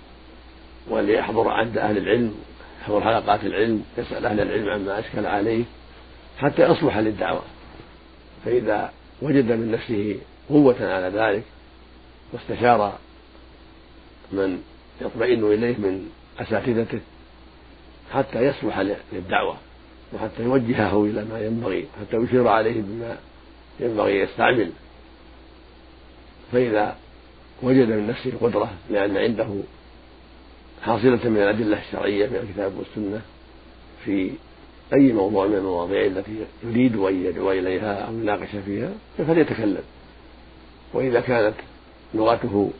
وليحضر 0.90 1.48
عند 1.48 1.78
أهل 1.78 1.98
العلم 1.98 2.34
يحضر 2.82 3.00
حلقات 3.00 3.44
العلم 3.44 3.84
يسأل 3.98 4.26
أهل 4.26 4.40
العلم 4.40 4.68
عما 4.68 4.98
أشكل 4.98 5.26
عليه. 5.26 5.64
حتى 6.38 6.62
يصلح 6.62 6.98
للدعوة. 6.98 7.42
فإذا 8.44 8.92
وجد 9.22 9.52
من 9.52 9.70
نفسه 9.72 10.16
قوة 10.48 10.76
على 10.80 11.08
ذلك 11.08 11.42
واستشار 12.32 12.98
من 14.32 14.62
يطمئن 15.00 15.44
إليه 15.44 15.76
من 15.76 16.10
أساتذته 16.38 17.00
حتى 18.12 18.46
يصلح 18.46 18.78
للدعوة 19.12 19.56
وحتى 20.12 20.42
يوجهه 20.42 21.04
إلى 21.04 21.24
ما 21.24 21.40
ينبغي 21.40 21.86
حتى 22.00 22.16
يشير 22.16 22.48
عليه 22.48 22.82
بما 22.82 23.16
ينبغي 23.80 24.18
يستعمل. 24.20 24.70
فإذا 26.52 26.96
وجد 27.62 27.88
من 27.88 28.06
نفسه 28.06 28.32
قدرة 28.40 28.72
لأن 28.90 29.16
عنده 29.16 29.48
حاصلة 30.82 31.28
من 31.28 31.36
الأدلة 31.36 31.78
الشرعية 31.80 32.26
من 32.26 32.36
الكتاب 32.36 32.72
والسنة 32.78 33.20
في 34.04 34.30
أي 34.92 35.12
موضوع 35.12 35.46
من 35.46 35.54
المواضيع 35.54 36.06
التي 36.06 36.44
يريد 36.64 36.96
أن 36.96 37.24
يدعو 37.24 37.52
إليها 37.52 37.94
أو 37.94 38.12
يناقش 38.12 38.56
فيها 38.66 38.90
فليتكلم. 39.18 39.82
وإذا 40.94 41.20
كانت 41.20 41.54
لغته 42.14 42.70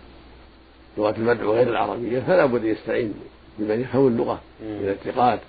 لغة 0.99 1.15
المدعو 1.17 1.55
غير 1.55 1.69
العربية 1.69 2.21
فلا 2.21 2.47
بد 2.47 2.65
يستعين 2.65 3.15
بمن 3.59 3.81
يفهم 3.81 4.07
اللغة 4.07 4.41
من 4.61 4.89
الثقات 4.89 5.41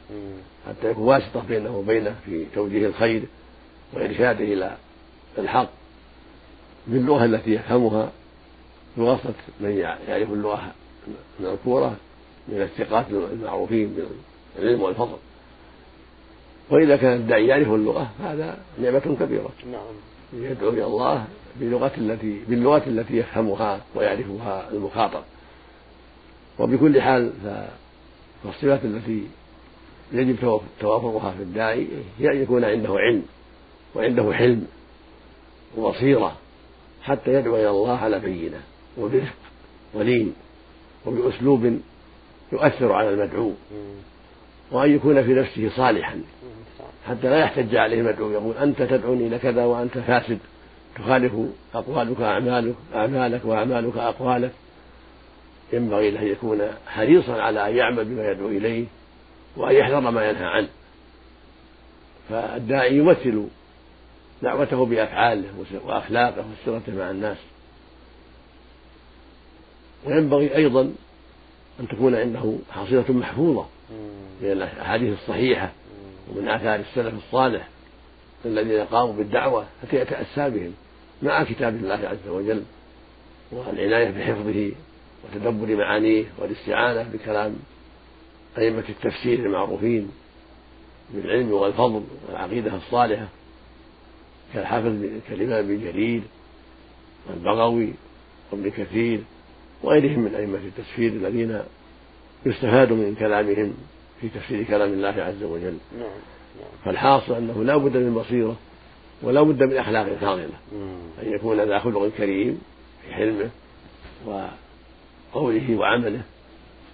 حتى 0.67 0.91
يكون 0.91 1.03
واسطة 1.03 1.43
بينه 1.47 1.77
وبينه 1.77 2.15
في 2.25 2.45
توجيه 2.55 2.87
الخير 2.87 3.23
وإرشاده 3.93 4.45
إلى 4.45 4.77
الحق. 5.37 5.69
باللغة 6.87 7.25
التي 7.25 7.51
يفهمها 7.51 8.11
بواسطة 8.97 9.33
من 9.59 9.77
يعرف 9.77 10.31
اللغة 10.31 10.71
المذكورة 11.39 11.95
من 12.47 12.61
الثقات 12.61 13.05
المعروفين 13.09 13.97
بالعلم 14.57 14.81
والفضل. 14.81 15.17
وإذا 16.69 16.95
كان 16.95 17.13
الداعي 17.13 17.47
يعرف 17.47 17.67
اللغة 17.67 18.11
هذا 18.23 18.57
نعمة 18.81 19.17
كبيرة. 19.19 19.49
نعم. 19.71 19.93
يدعو 20.33 20.69
إلى 20.69 20.85
الله 20.85 21.25
بلغة 21.59 21.91
التي 21.97 22.41
باللغة 22.49 22.83
التي 22.87 23.17
يفهمها 23.17 23.81
ويعرفها 23.95 24.71
المخاطب. 24.71 25.23
وبكل 26.59 27.01
حال 27.01 27.31
فالصفات 28.43 28.85
التي 28.85 29.23
يجب 30.11 30.61
توافرها 30.79 31.31
في 31.31 31.43
الداعي 31.43 31.87
هي 32.19 32.31
أن 32.31 32.41
يكون 32.41 32.63
عنده 32.63 32.93
علم 32.93 33.23
وعنده 33.95 34.33
حلم 34.33 34.67
وبصيرة 35.77 36.37
حتى 37.03 37.33
يدعو 37.33 37.55
إلى 37.55 37.69
الله 37.69 37.97
على 37.97 38.19
بينة 38.19 38.61
وبرفق 38.97 39.35
ولين 39.93 40.33
وبأسلوب 41.05 41.79
يؤثر 42.51 42.91
على 42.91 43.09
المدعو. 43.09 43.51
وأن 44.71 44.95
يكون 44.95 45.23
في 45.23 45.33
نفسه 45.33 45.69
صالحا. 45.75 46.21
حتى 47.07 47.29
لا 47.29 47.39
يحتج 47.39 47.75
عليه 47.75 47.99
المدعو 47.99 48.31
يقول 48.31 48.57
أنت 48.57 48.81
تدعوني 48.81 49.27
إلى 49.27 49.39
كذا 49.39 49.65
وأنت 49.65 49.97
فاسد. 49.97 50.39
تخالف 50.95 51.33
أقوالك 51.73 52.21
أعمالك 52.21 52.75
أعمالك 52.95 53.45
وأعمالك 53.45 53.97
أقوالك. 53.97 54.51
ينبغي 55.73 56.11
له 56.11 56.21
أن 56.21 56.27
يكون 56.27 56.61
حريصا 56.87 57.41
على 57.41 57.69
أن 57.69 57.75
يعمل 57.75 58.05
بما 58.05 58.31
يدعو 58.31 58.47
إليه 58.47 58.85
وأن 59.57 59.75
يحذر 59.75 59.99
ما 59.99 60.29
ينهى 60.29 60.45
عنه. 60.45 60.67
فالداعي 62.29 62.97
يمثل 62.97 63.47
دعوته 64.43 64.85
بأفعاله 64.85 65.49
وأخلاقه 65.85 66.45
وسيرته 66.61 66.95
مع 66.95 67.11
الناس. 67.11 67.37
وينبغي 70.05 70.55
أيضا 70.55 70.93
أن 71.79 71.87
تكون 71.87 72.15
عنده 72.15 72.55
حصيلة 72.71 73.05
محفوظة. 73.09 73.65
من 74.41 74.51
الأحاديث 74.51 75.13
الصحيحة 75.21 75.71
ومن 76.29 76.47
آثار 76.47 76.79
السلف 76.79 77.13
الصالح 77.13 77.67
الذين 78.45 78.81
قاموا 78.81 79.13
بالدعوة 79.13 79.65
حتى 79.81 79.95
يتأسى 79.95 80.49
بهم 80.49 80.73
مع 81.23 81.43
كتاب 81.43 81.75
الله 81.75 82.07
عز 82.07 82.27
وجل 82.27 82.63
والعناية 83.51 84.09
بحفظه 84.09 84.71
وتدبر 85.23 85.75
معانيه 85.75 86.25
والاستعانة 86.37 87.03
بكلام 87.13 87.55
أئمة 88.57 88.83
التفسير 88.89 89.39
المعروفين 89.39 90.11
بالعلم 91.13 91.51
والفضل 91.51 92.03
والعقيدة 92.27 92.75
الصالحة 92.75 93.27
كالحافظ 94.53 95.03
كالإمام 95.29 95.65
ابن 95.65 95.83
جرير 95.83 96.21
والبغوي 97.29 97.93
وابن 98.51 98.69
كثير 98.69 99.19
وغيرهم 99.83 100.19
من 100.19 100.35
أئمة 100.35 100.57
التفسير 100.57 101.11
الذين 101.11 101.61
يستفاد 102.45 102.91
من 102.91 103.15
كلامهم 103.19 103.73
في 104.21 104.29
تفسير 104.29 104.63
كلام 104.63 104.93
الله 104.93 105.23
عز 105.23 105.43
وجل 105.43 105.77
نعم. 105.97 106.09
نعم. 106.59 106.69
فالحاصل 106.85 107.33
أنه 107.33 107.63
لا 107.63 107.77
بد 107.77 107.97
من 107.97 108.13
بصيرة 108.13 108.55
ولا 109.21 109.41
بد 109.41 109.63
من 109.63 109.77
أخلاق 109.77 110.13
فاضلة 110.21 110.49
أن 111.23 111.33
يكون 111.33 111.61
ذا 111.61 111.79
خلق 111.79 112.11
كريم 112.17 112.61
في 113.05 113.13
حلمه 113.13 113.49
وقوله 114.25 115.75
وعمله 115.75 116.21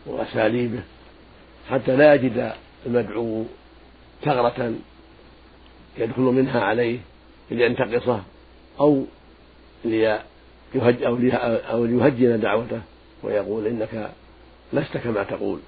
وأساليبه 0.05 0.79
حتى 1.69 1.95
لا 1.95 2.13
يجد 2.13 2.53
المدعو 2.85 3.43
ثغرة 4.23 4.73
يدخل 5.97 6.21
منها 6.21 6.61
عليه 6.61 6.99
لينتقصه 7.51 8.21
أو 8.79 9.05
ليهج 9.85 10.23
أو, 10.75 11.17
أو 11.69 11.85
ليهجن 11.85 12.39
دعوته 12.39 12.81
ويقول 13.23 13.67
إنك 13.67 14.11
لست 14.73 14.97
كما 14.97 15.23
تقول. 15.23 15.59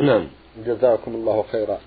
نعم. 0.00 0.26
جزاكم 0.66 1.14
الله 1.14 1.44
خيرا. 1.52 1.78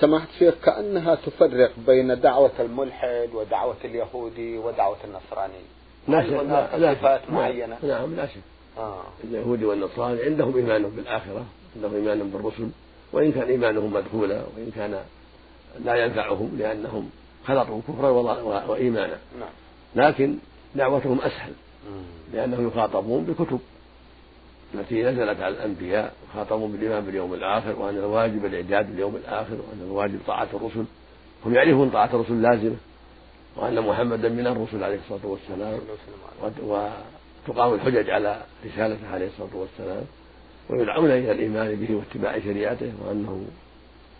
سماحة 0.00 0.26
الشيخ 0.34 0.54
كأنها 0.64 1.14
تفرق 1.14 1.72
بين 1.86 2.20
دعوة 2.20 2.52
الملحد 2.60 3.28
ودعوة 3.34 3.76
اليهودي 3.84 4.58
ودعوة 4.58 4.96
النصراني. 5.04 5.62
لا 6.08 6.22
شك 6.22 6.32
لا 6.78 6.94
صفات 6.94 7.30
معينة؟ 7.30 7.78
نعم 7.82 8.16
لا 8.16 8.26
شك. 8.26 8.40
آه. 8.78 9.02
اليهودي 9.24 9.64
والنصراني 9.64 10.22
عندهم 10.22 10.56
إيمان 10.56 10.82
بالآخرة 10.82 11.44
عندهم 11.76 11.94
إيمان 11.94 12.30
بالرسل 12.30 12.68
وإن 13.12 13.32
كان 13.32 13.48
إيمانهم 13.48 13.92
مدخولا 13.92 14.42
وإن 14.56 14.70
كان 14.76 15.00
لا 15.84 15.94
ينفعهم 15.94 16.56
لأنهم 16.58 17.10
خلطوا 17.46 17.80
كفرا 17.88 18.08
وإيمانا. 18.68 19.18
نعم. 19.40 19.50
لكن 19.96 20.36
دعوتهم 20.74 21.20
أسهل 21.20 21.52
لأنهم 22.32 22.68
يخاطبون 22.68 23.24
بكتب. 23.24 23.60
التي 24.74 25.02
نزلت 25.02 25.40
على 25.40 25.54
الأنبياء 25.54 26.12
وخاطبون 26.24 26.72
بالإيمان 26.72 27.04
باليوم 27.04 27.34
الآخر 27.34 27.78
وأن 27.78 27.96
الواجب 27.96 28.44
الإعداد 28.44 28.90
باليوم 28.90 29.16
الآخر 29.16 29.54
وأن 29.54 29.80
الواجب 29.86 30.18
طاعة 30.26 30.48
الرسل 30.54 30.84
هم 31.46 31.54
يعرفون 31.54 31.90
طاعة 31.90 32.10
الرسل 32.14 32.42
لازمة 32.42 32.76
وأن 33.56 33.80
محمدا 33.80 34.28
من 34.28 34.46
الرسل 34.46 34.84
عليه 34.84 34.98
الصلاة 34.98 35.26
والسلام 35.26 35.78
وتقام 36.62 37.74
الحجج 37.74 38.10
على 38.10 38.42
رسالته 38.66 39.08
عليه 39.12 39.26
الصلاة 39.26 39.56
والسلام 39.56 40.04
ويدعون 40.70 41.10
إلى 41.10 41.32
الإيمان 41.32 41.74
به 41.74 41.94
واتباع 41.94 42.38
شريعته 42.38 42.92
وأنه 43.06 43.44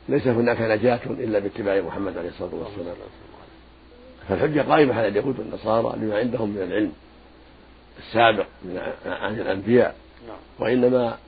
ليس 0.09 0.27
هناك 0.27 0.61
نجاة 0.61 1.01
إلا 1.11 1.39
باتباع 1.39 1.81
محمد 1.81 2.19
عليه 2.19 2.29
الصلاة 2.29 2.55
والسلام 2.55 2.97
فالحجة 4.29 4.61
قائمة 4.61 4.95
على 4.95 5.09
اليهود 5.09 5.39
والنصارى 5.39 5.97
لما 5.99 6.19
عندهم 6.19 6.51
من 6.51 6.63
العلم 6.63 6.93
السابق 7.99 8.47
عن 9.07 9.41
الأنبياء. 9.41 9.95
وإنما 10.59 11.19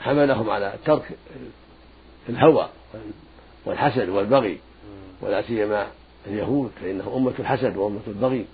حملهم 0.00 0.50
على 0.50 0.74
ترك 0.84 1.10
الهوى 2.28 2.68
والحسد 3.64 4.08
والبغي 4.08 4.58
ولا 5.20 5.42
سيما 5.42 5.86
اليهود 6.26 6.70
فإنهم 6.82 7.14
أمة 7.14 7.34
الحسد 7.38 7.76
وأمة 7.76 8.00
البغي 8.06 8.46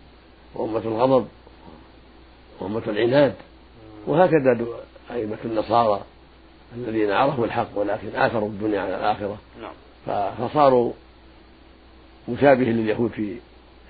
وأمة 0.54 0.78
الغضب 0.78 1.28
وأمة 2.60 2.82
العناد. 2.86 3.34
وهكذا 4.06 4.66
أئمة 5.10 5.38
النصارى 5.44 6.00
الذين 6.76 7.10
عرفوا 7.10 7.44
الحق 7.46 7.68
ولكن 7.74 8.08
آثروا 8.16 8.48
الدنيا 8.48 8.80
على 8.80 8.96
الآخرة. 8.96 9.38
نعم. 9.60 10.30
فصاروا 10.38 10.92
مشابه 12.28 12.64
لليهود 12.64 13.10
في 13.10 13.36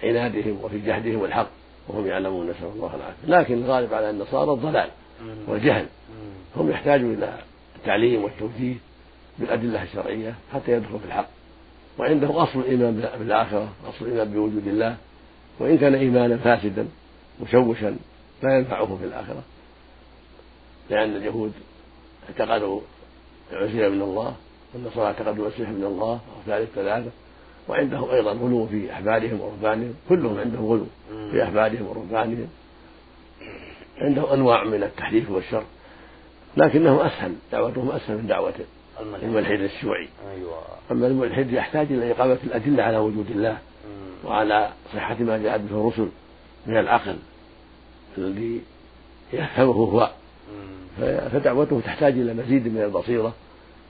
عنادهم 0.03 0.59
وفي 0.63 0.79
جهدهم 0.79 1.25
الحق 1.25 1.49
وهم 1.89 2.07
يعلمون 2.07 2.51
نسأل 2.51 2.67
الله 2.75 2.95
العافية. 2.95 3.41
لكن 3.41 3.65
الغالب 3.65 3.95
على 3.95 4.11
النصارى 4.11 4.53
الضلال. 4.53 4.91
والجهل. 5.49 5.87
هم 6.57 6.71
يحتاجوا 6.71 7.15
إلى 7.15 7.39
التعليم 7.77 8.25
والتوجيه 8.25 8.75
بالأدلة 9.39 9.83
الشرعية 9.83 10.35
حتى 10.53 10.73
يدخلوا 10.73 10.99
في 10.99 11.05
الحق. 11.05 11.29
وعندهم 11.99 12.37
أصل 12.37 12.59
الإيمان 12.59 13.09
بالآخرة 13.19 13.69
أصل 13.89 14.05
الإيمان 14.05 14.33
بوجود 14.33 14.67
الله. 14.67 14.97
وإن 15.59 15.79
كان 15.79 15.95
إيمانا 15.95 16.37
فاسدا 16.37 16.89
مشوشا 17.43 17.97
لا 18.43 18.59
ينفعه 18.59 18.97
في 18.97 19.05
الآخرة. 19.05 19.43
لأن 20.91 21.17
اليهود 21.17 21.53
اعتقدوا 22.29 22.81
العزية 23.53 23.89
من 23.89 24.03
الله 24.03 24.35
والنصارى 24.75 25.07
اعتقدوا 25.07 25.47
المسيح 25.47 25.69
من 25.69 25.85
الله 25.85 26.21
ثالث 26.47 26.75
ثلاثة 26.75 27.11
وعندهم 27.69 28.11
أيضا 28.11 28.33
غلو 28.33 28.67
في 28.67 28.93
أحبارهم 28.93 29.41
ورهبانهم 29.41 29.95
كلهم 30.09 30.39
عندهم 30.39 30.67
غلو 30.67 30.87
في 31.31 31.43
أحبارهم 31.43 31.87
ورهبانهم. 31.87 32.49
عنده 33.99 34.35
أنواع 34.35 34.65
من 34.65 34.83
التحريف 34.83 35.31
والشر 35.31 35.65
لكنه 36.57 37.07
أسهل 37.07 37.35
دعوتهم 37.53 37.91
أسهل 37.91 38.17
من 38.17 38.27
دعوة 38.27 38.55
الملحد. 39.01 39.61
الشيوعي. 39.61 40.09
أيوة. 40.37 40.59
أما 40.91 41.07
الملحد 41.07 41.53
يحتاج 41.53 41.87
إلى 41.91 42.11
إقامة 42.11 42.39
الأدلة 42.45 42.83
على 42.83 42.99
وجود 42.99 43.31
الله 43.31 43.59
وعلى 44.25 44.71
صحة 44.95 45.17
ما 45.21 45.39
جاءت 45.39 45.61
به 45.61 45.81
الرسل 45.81 46.09
من 46.67 46.77
العقل 46.77 47.17
الذي 48.19 48.61
يفهمه 49.33 49.73
هو. 49.73 50.11
فدعوته 51.33 51.81
تحتاج 51.81 52.13
إلى 52.13 52.35
مزيد 52.35 52.69
من 52.69 52.83
البصيرة 52.83 53.35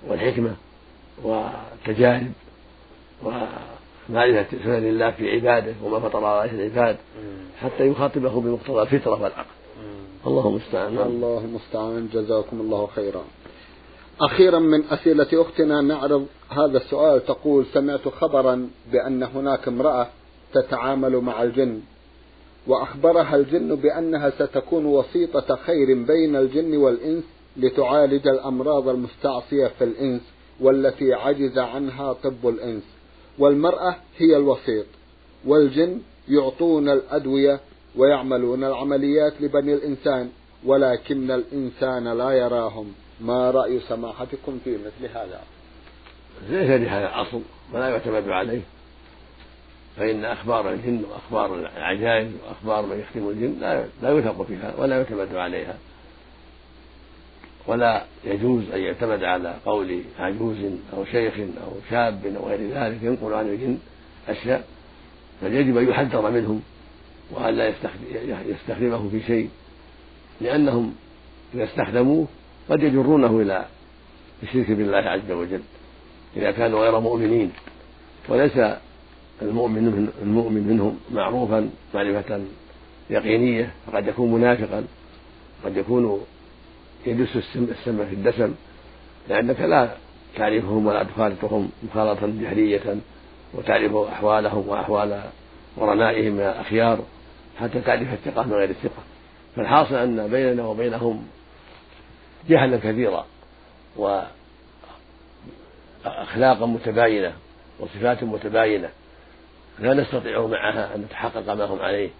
والحكمة 0.06 0.56
والتجارب 1.22 2.32
ومعرفة 3.22 4.46
سنن 4.64 4.88
الله 4.88 5.10
في 5.10 5.30
عباده 5.30 5.74
وما 5.82 6.00
فطر 6.00 6.24
عليه 6.24 6.50
العباد 6.50 6.96
حتى 7.62 7.88
يخاطبه 7.88 8.40
بمقتضى 8.40 8.82
الفطرة 8.82 9.22
والعقل. 9.22 9.55
الله 10.26 10.48
المستعان. 10.48 10.98
الله 10.98 11.38
المستعان. 11.44 12.08
جزاكم 12.12 12.60
الله 12.60 12.86
خيرا. 12.86 13.24
أخيرا 14.20 14.58
من 14.58 14.84
أسئلة 14.84 15.42
أختنا 15.42 15.80
نعرض 15.80 16.26
هذا 16.48 16.78
السؤال. 16.78 17.26
تقول 17.26 17.66
سمعت 17.74 18.08
خبرا 18.08 18.68
بأن 18.92 19.22
هناك 19.22 19.68
امرأة 19.68 20.06
تتعامل 20.54 21.16
مع 21.16 21.42
الجن 21.42 21.80
وأخبرها 22.66 23.36
الجن 23.36 23.74
بأنها 23.74 24.30
ستكون 24.30 24.86
وسيطة 24.86 25.56
خير 25.56 25.86
بين 25.86 26.36
الجن 26.36 26.76
والإنس 26.76 27.24
لتعالج 27.56 28.28
الأمراض 28.28 28.88
المستعصية 28.88 29.66
في 29.66 29.84
الإنس 29.84 30.22
والتي 30.60 31.14
عجز 31.14 31.58
عنها 31.58 32.12
طب 32.12 32.48
الإنس. 32.48 32.82
والمرأة 33.38 33.96
هي 34.18 34.36
الوسيط 34.36 34.86
والجن 35.46 36.00
يعطون 36.28 36.88
الأدوية 36.88 37.60
ويعملون 37.96 38.64
العمليات 38.64 39.40
لبني 39.40 39.74
الإنسان 39.74 40.30
ولكن 40.64 41.30
الإنسان 41.30 42.18
لا 42.18 42.30
يراهم. 42.30 42.94
ما 43.20 43.50
رأي 43.50 43.80
سماحتكم 43.80 44.58
في 44.64 44.70
مثل 44.70 45.12
هذا؟ 45.14 45.40
ليس 46.48 46.70
لهذا 46.70 47.10
أصل 47.14 47.40
ولا 47.72 47.88
يعتمد 47.88 48.28
عليه. 48.28 48.60
فإن 49.96 50.24
أخبار 50.24 50.72
الجن 50.72 51.02
وأخبار 51.10 51.54
العجائب 51.76 52.32
وأخبار 52.46 52.86
من 52.86 53.00
يختم 53.00 53.28
الجن 53.28 53.60
لا 53.60 53.84
لا 54.02 54.08
يوثق 54.10 54.42
فيها 54.42 54.74
ولا 54.78 54.96
يعتمد 54.96 55.34
عليها. 55.34 55.78
ولا 57.66 58.04
يجوز 58.24 58.70
أن 58.74 58.80
يعتمد 58.80 59.24
على 59.24 59.54
قول 59.66 60.02
عجوز 60.18 60.56
أو 60.96 61.04
شيخ 61.04 61.34
أو 61.38 61.72
شاب 61.90 62.36
أو 62.36 62.48
غير 62.48 62.70
ذلك 62.70 63.02
ينقل 63.02 63.34
عن 63.34 63.48
الجن 63.48 63.78
أشياء 64.28 64.64
بل 65.42 65.54
يجب 65.54 65.76
أن 65.76 65.88
يحذر 65.88 66.30
منهم. 66.30 66.62
وأن 67.30 67.54
لا 67.54 67.72
يستخدمه 68.48 69.08
في 69.10 69.20
شيء 69.26 69.48
لأنهم 70.40 70.94
إذا 71.54 71.64
استخدموه 71.64 72.26
قد 72.70 72.82
يجرونه 72.82 73.40
إلى 73.40 73.66
الشرك 74.42 74.70
بالله 74.70 74.98
عز 74.98 75.30
وجل 75.30 75.60
إذا 76.36 76.50
كانوا 76.50 76.80
غير 76.80 77.00
مؤمنين. 77.00 77.52
وليس 78.28 78.58
المؤمن 79.42 80.08
المؤمن 80.22 80.66
منهم 80.68 80.98
معروفا 81.12 81.70
معرفة 81.94 82.40
يقينية 83.10 83.70
فقد 83.86 84.06
يكون 84.08 84.32
منافقا 84.32 84.84
قد 85.64 85.76
يكون 85.76 86.20
يدس 87.06 87.36
السم 87.36 87.66
في 88.06 88.14
الدسم. 88.14 88.54
لأنك 89.28 89.60
لا 89.60 89.90
تعرفهم 90.36 90.86
ولا 90.86 91.02
تخالطهم 91.02 91.70
مخالطة 91.82 92.26
جهرية 92.26 92.96
وتعرف 93.54 93.94
أحوالهم 93.94 94.68
وأحوال 94.68 95.22
قرنائهم 95.76 96.32
من 96.32 96.40
الأخيار 96.40 96.98
حتى 97.60 97.80
تعرف 97.80 98.12
الثقة 98.12 98.42
من 98.42 98.52
غير 98.52 98.70
الثقة. 98.70 99.02
فالحاصل 99.56 99.94
أن 99.94 100.28
بيننا 100.28 100.66
وبينهم 100.66 101.26
جهلا 102.48 102.76
كثيرا 102.76 103.26
وأخلاقا 106.04 106.66
متباينة 106.66 107.32
وصفات 107.80 108.24
متباينة 108.24 108.88
لا 109.78 109.94
نستطيع 109.94 110.46
معها 110.46 110.94
أن 110.94 111.00
نتحقق 111.00 111.54
ما 111.54 111.64
هم 111.64 111.78
عليه. 111.78 112.10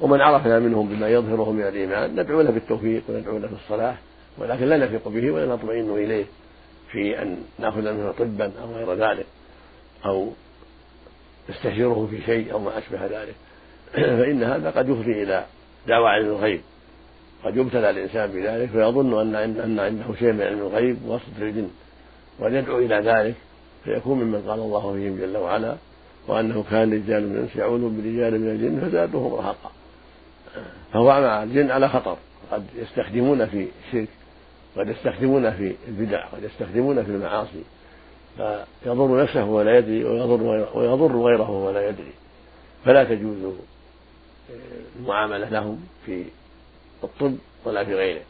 ومن 0.00 0.20
عرفنا 0.20 0.58
منهم 0.58 0.88
بما 0.88 1.08
يظهره 1.08 1.52
من 1.52 1.62
الإيمان 1.62 2.20
ندعو 2.20 2.40
له 2.40 2.50
بالتوفيق 2.50 3.02
وندعو 3.08 3.38
له 3.38 3.48
بالصلاح 3.48 3.96
ولكن 4.38 4.64
لا 4.64 4.76
نثق 4.76 5.08
به 5.08 5.30
ولا 5.30 5.46
نطمئن 5.46 5.90
إليه 5.90 6.24
في 6.92 7.22
أن 7.22 7.38
نأخذ 7.58 7.92
منه 7.92 8.12
طبا 8.12 8.52
أو 8.62 8.72
غير 8.72 8.94
ذلك 8.94 9.26
أو 10.06 10.32
نستشيره 11.50 12.08
في 12.10 12.22
شيء 12.22 12.52
أو 12.52 12.58
ما 12.58 12.78
أشبه 12.78 13.06
ذلك. 13.06 13.34
فإن 14.18 14.42
هذا 14.42 14.70
قد 14.70 14.88
يفضي 14.88 15.22
إلى 15.22 15.44
دعوى 15.88 16.08
علم 16.08 16.28
الغيب. 16.28 16.60
قد 17.44 17.56
يبتلى 17.56 17.90
الإنسان 17.90 18.30
بذلك 18.30 18.70
فيظن 18.70 19.20
أن 19.20 19.34
أن 19.60 19.80
عنده 19.80 20.04
شيء 20.18 20.32
من 20.32 20.42
علم 20.42 20.58
الغيب 20.58 20.98
وسط 21.06 21.22
الجن. 21.40 21.70
ويدعو 22.38 22.78
إلى 22.78 22.94
ذلك 22.94 23.34
فيكون 23.84 24.18
ممن 24.18 24.42
قال 24.48 24.58
الله 24.58 24.92
فيهم 24.92 25.18
جل 25.18 25.36
وعلا 25.36 25.76
وأنه 26.28 26.64
كان 26.70 26.92
رجال 26.92 27.28
من 27.28 27.36
الإنس 27.36 27.56
يعوذ 27.56 27.80
برجال 27.80 28.40
من 28.40 28.50
الجن 28.50 28.88
فزادوهم 28.88 29.34
رهقا. 29.34 29.70
فهو 30.92 31.20
مع 31.20 31.42
الجن 31.42 31.70
على 31.70 31.88
خطر. 31.88 32.16
قد 32.50 32.64
يستخدمون 32.76 33.46
في 33.46 33.68
الشرك 33.86 34.08
قد 34.76 34.88
يستخدمون 34.88 35.50
في 35.50 35.74
البدع 35.88 36.26
قد 36.26 36.42
يستخدمون 36.42 37.04
في 37.04 37.10
المعاصي. 37.10 37.62
فيضر 38.36 39.22
نفسه 39.22 39.44
ولا 39.44 39.78
يدري 39.78 40.04
ويضر 40.04 40.42
ويضر 40.74 41.16
غيره 41.16 41.50
ولا 41.50 41.88
يدري. 41.88 42.12
فلا 42.84 43.04
تجوز 43.04 43.54
المعاملة 45.00 45.48
لهم 45.48 45.80
في 46.06 46.24
الطب 47.04 47.36
ولا 47.64 47.84
في 47.84 47.94
غيره. 47.94 48.22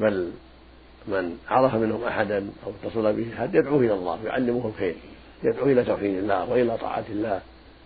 بل 0.00 0.30
من 1.08 1.38
عرف 1.48 1.74
منهم 1.74 2.04
أحدا 2.04 2.46
أو 2.66 2.72
اتصل 2.84 3.12
به 3.12 3.26
أحد 3.38 3.54
يدعوه 3.54 3.80
إلى 3.80 3.94
الله 3.94 4.18
ويعلمه 4.24 4.66
الخير 4.66 4.94
يدعو 5.42 5.66
إلى 5.66 5.84
توحيد 5.84 6.18
الله 6.18 6.50
وإلى 6.50 6.78
طاعة 6.78 7.04
الله 7.10 7.40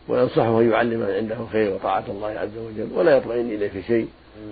وينصحه 0.09 0.61
أن 0.61 0.71
يعلم 0.71 1.01
من 1.01 1.11
عنده 1.11 1.47
خير 1.53 1.75
وطاعة 1.75 2.05
الله 2.09 2.29
عز 2.29 2.59
وجل 2.59 2.89
ولا 2.95 3.17
يطمئن 3.17 3.51
إليه 3.51 3.69
في 3.69 3.83
شيء 3.83 4.09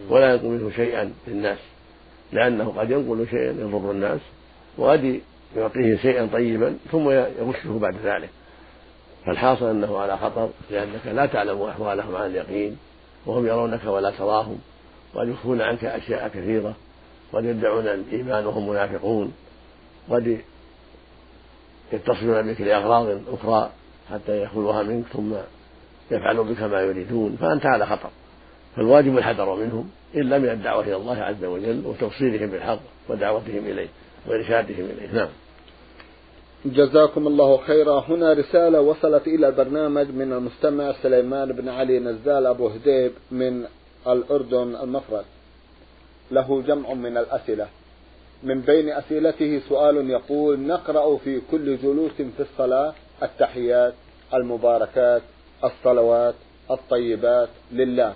ولا 0.08 0.32
ينقل 0.32 0.46
منه 0.46 0.70
شيئا 0.70 1.12
للناس 1.28 1.58
لأنه 2.32 2.74
قد 2.76 2.90
ينقل 2.90 3.26
شيئا 3.30 3.50
يضر 3.50 3.90
الناس 3.90 4.20
وقد 4.78 5.20
يعطيه 5.56 5.96
شيئا 5.96 6.28
طيبا 6.32 6.76
ثم 6.90 7.10
يغشه 7.10 7.78
بعد 7.78 7.94
ذلك. 8.04 8.30
فالحاصل 9.26 9.70
أنه 9.70 9.98
على 9.98 10.18
خطر 10.18 10.50
لأنك 10.70 11.06
لا 11.06 11.26
تعلم 11.26 11.62
أحوالهم 11.62 12.16
عن 12.16 12.26
اليقين 12.26 12.76
وهم 13.26 13.46
يرونك 13.46 13.84
ولا 13.84 14.10
تراهم 14.10 14.58
وقد 15.14 15.28
يخفون 15.28 15.60
عنك 15.60 15.84
أشياء 15.84 16.28
كثيرة 16.28 16.74
قد 17.32 17.44
يدعون 17.44 17.86
الإيمان 17.86 18.46
وهم 18.46 18.68
منافقون 18.68 19.32
قد 20.10 20.40
يتصلون 21.92 22.52
بك 22.52 22.60
لأغراض 22.60 23.20
أخرى 23.32 23.70
حتى 24.12 24.36
يأخذوها 24.36 24.82
منك 24.82 25.04
ثم 25.12 25.34
يفعلوا 26.10 26.44
بك 26.44 26.62
ما 26.62 26.80
يريدون 26.80 27.36
فأنت 27.40 27.66
على 27.66 27.86
خطر. 27.86 28.10
فالواجب 28.76 29.18
الحذر 29.18 29.54
منهم 29.54 29.90
إلا 30.14 30.38
من 30.38 30.48
الدعوة 30.48 30.84
إلى 30.84 30.96
الله 30.96 31.16
عز 31.16 31.44
وجل 31.44 31.82
وتوصيلهم 31.86 32.50
بالحق 32.50 32.80
ودعوتهم 33.08 33.66
إليه. 33.66 33.88
وإرشادهم 34.28 34.84
إليه. 34.84 35.12
نعم. 35.12 35.28
جزاكم 36.64 37.26
الله 37.26 37.56
خيرا. 37.56 38.04
هنا 38.08 38.32
رسالة 38.32 38.80
وصلت 38.80 39.26
إلى 39.26 39.48
البرنامج 39.48 40.06
من 40.10 40.32
المستمع 40.32 40.92
سليمان 41.02 41.52
بن 41.52 41.68
علي 41.68 41.98
نزال 41.98 42.46
أبو 42.46 42.68
هديب 42.68 43.12
من 43.30 43.64
الأردن 44.06 44.76
المفرد. 44.82 45.24
له 46.30 46.62
جمع 46.62 46.94
من 46.94 47.16
الأسئلة. 47.16 47.68
من 48.42 48.60
بين 48.60 48.88
أسئلته 48.90 49.60
سؤال 49.68 50.10
يقول 50.10 50.60
نقرأ 50.60 51.16
في 51.16 51.40
كل 51.50 51.76
جلوس 51.76 52.12
في 52.12 52.40
الصلاة 52.40 52.94
التحيات 53.22 53.94
المباركات 54.34 55.22
الصلوات 55.64 56.34
الطيبات 56.70 57.48
لله. 57.72 58.14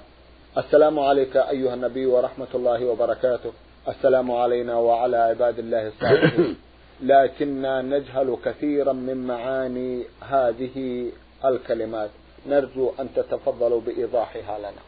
السلام 0.59 0.99
عليك 0.99 1.37
أيها 1.37 1.75
النبي 1.75 2.07
ورحمة 2.07 2.47
الله 2.55 2.85
وبركاته. 2.87 3.53
السلام 3.89 4.31
علينا 4.31 4.75
وعلى 4.75 5.17
عباد 5.17 5.59
الله 5.59 5.89
الصالحين. 5.89 6.57
لكننا 7.11 7.83
نجهل 7.83 8.37
كثيرا 8.45 8.93
من 8.93 9.27
معاني 9.27 10.05
هذه 10.21 11.07
الكلمات. 11.45 12.11
نرجو 12.47 12.93
أن 13.01 13.09
تتفضلوا 13.17 13.81
بإيضاحها 13.81 14.59
لنا. 14.59 14.83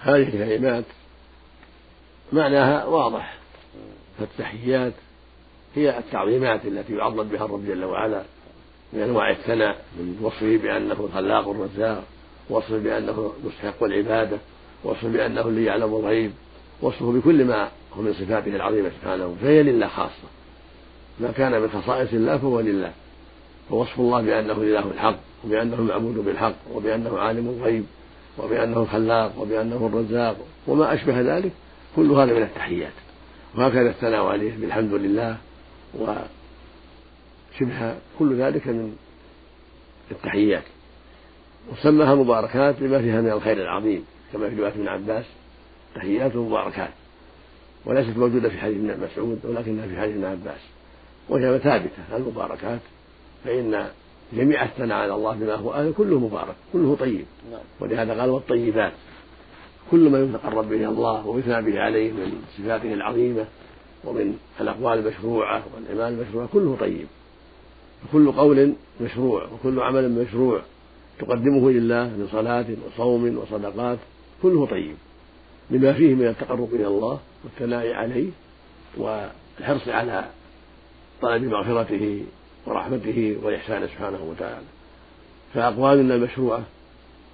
هذه 0.00 0.22
الكلمات 0.22 0.84
معناها 2.32 2.84
واضح. 2.84 3.38
فالتحيات 4.18 4.92
هي 5.74 5.98
التعظيمات 5.98 6.64
التي 6.64 6.92
يعظم 6.92 7.28
بها 7.28 7.44
الرب 7.44 7.66
جل 7.66 7.84
وعلا 7.84 8.22
من 8.92 9.02
أنواع 9.02 9.30
الثناء 9.30 9.76
من 9.96 10.18
وصفه 10.22 10.56
بأنه 10.56 10.92
الخلاق 11.00 11.48
الرزاق 11.48 12.04
وصفه 12.50 12.78
بأنه 12.78 13.32
مستحق 13.44 13.82
العبادة 13.82 14.38
وصفه 14.84 15.08
بأنه 15.08 15.48
الذي 15.48 15.64
يعلم 15.64 15.94
الغيب. 15.94 16.32
وصفه 16.80 17.12
بكل 17.12 17.44
ما 17.44 17.68
هو 17.96 18.02
من 18.02 18.12
صفاته 18.12 18.56
العظيمة 18.56 18.90
سبحانه 19.00 19.36
فهي 19.42 19.62
لله 19.62 19.88
خاصة. 19.88 20.28
ما 21.20 21.32
كان 21.32 21.62
من 21.62 21.68
خصائص 21.68 22.12
الله 22.12 22.38
فهو 22.38 22.60
لله. 22.60 22.92
فوصف 23.68 24.00
الله 24.00 24.22
بأنه 24.22 24.52
الاله 24.52 24.90
الحق 24.90 25.16
وبأنه 25.44 25.74
المعبود 25.74 26.14
بالحق 26.14 26.54
وبأنه 26.74 27.18
عالم 27.18 27.48
الغيب 27.48 27.84
وبأنه 28.38 28.82
الخلاق 28.82 29.38
وبأنه 29.38 29.90
الرزاق 29.92 30.36
وما 30.66 30.94
أشبه 30.94 31.20
ذلك 31.20 31.52
كل 31.96 32.10
هذا 32.10 32.32
من 32.32 32.42
التحيات. 32.42 32.92
وهكذا 33.54 33.90
الثناء 33.90 34.24
عليه 34.24 34.56
بالحمد 34.56 34.94
لله 34.94 35.36
وشبه 35.94 37.94
كل 38.18 38.36
ذلك 38.36 38.66
من 38.66 38.96
التحيات. 40.10 40.64
وسماها 41.72 42.14
مباركات 42.14 42.80
لما 42.80 42.98
فيها 42.98 43.20
من 43.20 43.30
الخير 43.30 43.62
العظيم 43.62 44.04
كما 44.32 44.50
في 44.50 44.56
رواية 44.56 44.72
ابن 44.72 44.88
عباس 44.88 45.24
تحيات 45.94 46.36
مباركات 46.36 46.90
وليست 47.86 48.16
موجودة 48.16 48.48
في 48.48 48.58
حديث 48.58 48.76
ابن 48.76 49.06
مسعود 49.06 49.38
ولكنها 49.44 49.86
في 49.86 50.00
حديث 50.00 50.14
ابن 50.16 50.24
عباس 50.24 50.60
وهي 51.28 51.58
ثابتة 51.58 52.16
المباركات 52.16 52.80
فإن 53.44 53.86
جميع 54.32 54.64
الثناء 54.64 54.98
على 54.98 55.14
الله 55.14 55.34
بما 55.34 55.54
هو 55.54 55.74
أهل 55.74 55.92
كله 55.92 56.18
مبارك 56.18 56.54
كله 56.72 56.96
طيب. 57.00 57.24
نعم. 57.50 57.60
ولهذا 57.80 58.20
قال 58.20 58.30
والطيبات 58.30 58.92
كل 59.90 60.10
ما 60.10 60.20
يتقرب 60.20 60.68
به 60.68 60.88
الله 60.88 61.26
ويثنى 61.26 61.62
به 61.62 61.80
عليه 61.80 62.12
من 62.12 62.42
صفاته 62.58 62.94
العظيمة 62.94 63.44
ومن 64.04 64.38
الأقوال 64.60 64.98
المشروعة 64.98 65.64
والأعمال 65.74 66.20
المشروعة 66.20 66.48
كله 66.52 66.76
طيب. 66.80 67.06
كل 68.12 68.32
قول 68.32 68.72
مشروع 69.00 69.44
وكل 69.44 69.80
عمل 69.80 70.10
مشروع 70.10 70.62
تقدمه 71.18 71.70
لله 71.70 72.04
من 72.04 72.28
صلاة 72.32 72.66
وصوم 72.86 73.38
وصدقات 73.38 73.98
كله 74.42 74.66
طيب. 74.66 74.96
لما 75.70 75.92
فيه 75.92 76.14
من 76.14 76.26
التقرب 76.26 76.74
إلى 76.74 76.86
الله 76.86 77.20
والثناء 77.44 77.92
عليه 77.92 78.30
والحرص 78.96 79.88
على 79.88 80.24
طلب 81.22 81.42
مغفرته 81.42 82.24
ورحمته 82.66 83.36
وإحسانه 83.42 83.86
سبحانه 83.86 84.22
وتعالى. 84.22 84.66
فأقوالنا 85.54 86.14
المشروعة 86.14 86.62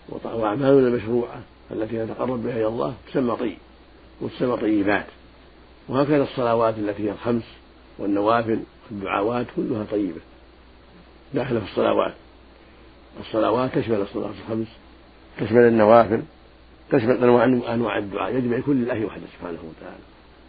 وأعمالنا 0.08 0.88
المشروعة 0.88 1.40
التي 1.70 1.98
نتقرب 1.98 2.42
بها 2.42 2.56
إلى 2.56 2.66
الله 2.66 2.94
تسمى 3.10 3.36
طيب 3.36 3.58
وتسمى 4.20 4.56
طيبات. 4.56 5.06
وهكذا 5.88 6.22
الصلوات 6.22 6.78
التي 6.78 7.06
هي 7.06 7.10
الخمس 7.10 7.44
والنوافل 7.98 8.60
والدعوات 8.90 9.46
كلها 9.56 9.84
طيبة. 9.90 10.20
داخلة 11.34 11.60
في 11.60 11.66
الصلوات. 11.66 12.14
الصلوات 13.20 13.78
تشمل 13.78 14.00
الصلوات 14.00 14.34
الخمس 14.44 14.68
تشمل 15.40 15.60
النوافل 15.60 16.22
تشمل 16.90 17.24
أنواع 17.24 17.44
أنواع 17.44 17.98
الدعاء؟ 17.98 18.34
يجب 18.34 18.52
أن 18.52 18.58
يكون 18.58 18.82
لله 18.82 19.04
وحده 19.06 19.22
سبحانه 19.38 19.58
وتعالى. 19.58 20.02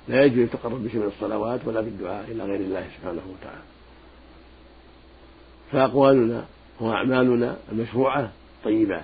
لا 0.07 0.23
يجب 0.23 0.37
يتقرب 0.37 0.83
بشيء 0.83 0.99
من 0.99 1.07
الصلوات 1.07 1.59
ولا 1.65 1.81
بالدعاء 1.81 2.25
إلى 2.31 2.43
غير 2.43 2.59
الله 2.59 2.87
سبحانه 2.97 3.21
وتعالى. 3.33 3.61
فأقوالنا 5.71 6.45
وأعمالنا 6.79 7.57
المشروعة 7.71 8.31
طيبات. 8.63 9.03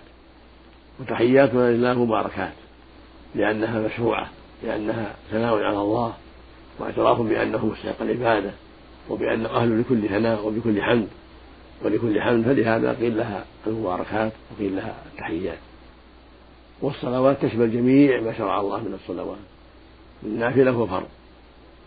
وتحياتنا 1.00 1.71
لله 1.71 2.06
مباركات. 2.06 2.54
لأنها 3.36 3.80
مشروعة. 3.80 4.30
لأنها 4.63 5.15
ثناء 5.32 5.63
على 5.63 5.82
الله. 5.82 6.13
واعتراف 6.80 7.21
بأنه 7.21 7.65
مستحق 7.65 8.02
العبادة. 8.02 8.52
وبأنه 9.10 9.50
أهل 9.50 9.82
لكل 9.82 10.10
ثناء 10.10 10.47
وبكل 10.47 10.82
حمد. 10.82 11.08
ولكل 11.84 12.21
حمد 12.21 12.45
فلهذا 12.45 12.93
قيل 12.93 13.17
لها 13.17 13.45
المباركات 13.67 14.32
وقيل 14.52 14.76
لها 14.76 14.95
التحيات. 15.13 15.58
والصلوات 16.82 17.46
تشمل 17.46 17.74
جميع 17.74 18.22
ما 18.22 18.38
شرع 18.38 18.60
الله 18.60 18.78
من 18.78 18.94
الصلوات. 18.94 19.38
من 20.24 20.40
نافلة 20.40 20.78
وفرض 20.78 21.08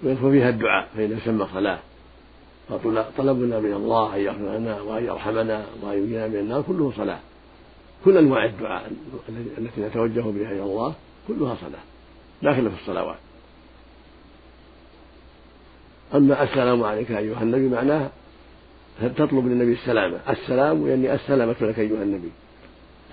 ويدخل 0.03 0.31
فيها 0.31 0.48
الدعاء 0.48 0.88
فإنه 0.96 1.16
يسمى 1.16 1.46
صلاة. 1.55 1.79
فطلبنا 2.68 3.61
من 3.61 3.72
الله 3.72 4.16
أن 4.16 4.20
يغفر 4.20 4.59
لنا 4.59 4.81
وأن 4.81 5.05
يرحمنا 5.05 5.66
وأن 5.83 6.05
يجينا 6.05 6.29
من 6.29 6.37
النار 6.37 6.62
كله 6.62 6.92
صلاة. 6.96 7.18
كل 8.05 8.16
أنواع 8.16 8.44
الدعاء 8.44 8.92
التي 9.59 9.81
نتوجه 9.81 10.20
بها 10.20 10.53
إلى 10.53 10.62
الله 10.62 10.94
كلها 11.29 11.57
صلاة. 11.61 11.83
داخلة 12.42 12.70
في 12.70 12.81
الصلوات. 12.81 13.18
أما 16.14 16.42
السلام 16.42 16.85
عليك 16.85 17.11
أيها 17.11 17.42
النبي 17.42 17.68
معناه 17.68 18.11
تطلب 19.00 19.46
للنبي 19.46 19.72
السلامة. 19.72 20.18
السلام 20.29 20.87
يعني 20.87 21.14
السلامة 21.14 21.57
لك 21.61 21.79
أيها 21.79 22.03
النبي. 22.03 22.31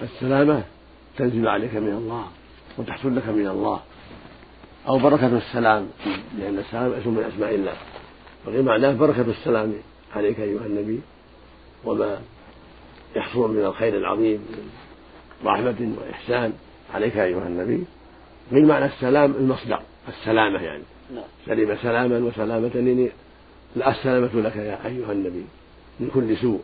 السلامة 0.01 0.63
تنزل 1.17 1.47
عليك 1.47 1.75
من 1.75 1.93
الله 1.93 2.27
وتحصل 2.77 3.15
لك 3.15 3.27
من 3.27 3.47
الله. 3.47 3.79
أو 4.87 4.97
بركة 4.99 5.37
السلام 5.37 5.87
لأن 6.39 6.59
السلام 6.59 6.93
اسم 6.93 7.09
من 7.09 7.23
أسماء 7.33 7.55
الله. 7.55 7.73
وغير 8.45 8.61
معناه 8.61 8.93
بركة 8.93 9.21
السلام 9.21 9.73
عليك 10.15 10.39
أيها 10.39 10.65
النبي 10.65 10.99
وما 11.85 12.21
يحصل 13.15 13.51
من 13.51 13.65
الخير 13.65 13.97
العظيم 13.97 14.39
من 14.49 14.69
رحمة 15.45 15.93
وإحسان 15.97 16.53
عليك 16.93 17.17
أيها 17.17 17.47
النبي. 17.47 17.83
غير 18.51 18.65
معنى 18.65 18.85
السلام 18.85 19.31
المصدر 19.31 19.79
السلامة 20.07 20.61
يعني. 20.61 20.83
نعم. 21.15 21.23
سلم 21.45 21.77
سلاما 21.81 22.17
وسلامة 22.17 22.71
يعني 22.75 23.09
السلامة 23.75 24.29
لك 24.33 24.55
يا 24.55 24.85
أيها 24.85 25.11
النبي 25.11 25.45
من 25.99 26.09
كل 26.13 26.37
سوء 26.37 26.61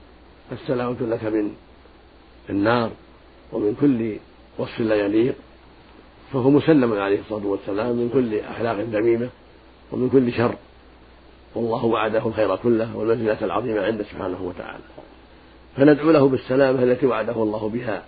السلامة 0.52 0.98
لك 1.02 1.24
من 1.24 1.56
النار 2.50 2.92
ومن 3.52 3.76
كل 3.82 4.18
وصف 4.58 4.80
لا 4.80 4.96
يليق 4.96 5.36
فهو 6.34 6.50
مسلم 6.50 6.94
عليه 6.94 7.20
الصلاة 7.20 7.46
والسلام 7.46 7.96
من 7.96 8.10
كل 8.14 8.40
أخلاق 8.40 8.80
ذميمة 8.80 9.30
ومن 9.92 10.10
كل 10.10 10.34
شر. 10.34 10.56
والله 11.56 11.86
وعده 11.86 12.28
الخير 12.28 12.56
كله 12.56 12.98
والمنزلة 12.98 13.38
العظيمة 13.42 13.82
عنده 13.82 14.04
سبحانه 14.04 14.42
وتعالى. 14.42 14.84
فندعو 15.78 16.12
له 16.12 16.28
بالسلامة 16.28 16.84
التي 16.84 17.06
وعده 17.06 17.44
الله 17.44 17.70
بها. 17.70 18.04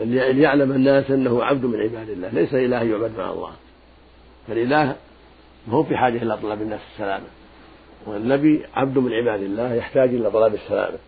ليعلم 0.00 0.72
الناس 0.72 1.10
أنه 1.10 1.44
عبد 1.44 1.64
من 1.64 1.80
عباد 1.80 2.10
الله. 2.10 2.28
ليس 2.28 2.54
إله 2.54 2.82
يعبد 2.82 3.18
مع 3.18 3.30
الله. 3.30 3.52
فالإله 4.48 4.96
ما 5.68 5.74
هو 5.74 5.82
في 5.82 5.96
حاجة 5.96 6.22
إلى 6.22 6.36
طلب 6.36 6.62
الناس 6.62 6.80
السلامة. 6.92 7.26
والنبي 8.06 8.62
عبد 8.74 8.98
من 8.98 9.12
عباد 9.12 9.42
الله 9.42 9.74
يحتاج 9.74 10.08
إلى 10.08 10.30
طلب 10.30 10.54
السلامة. 10.54 10.98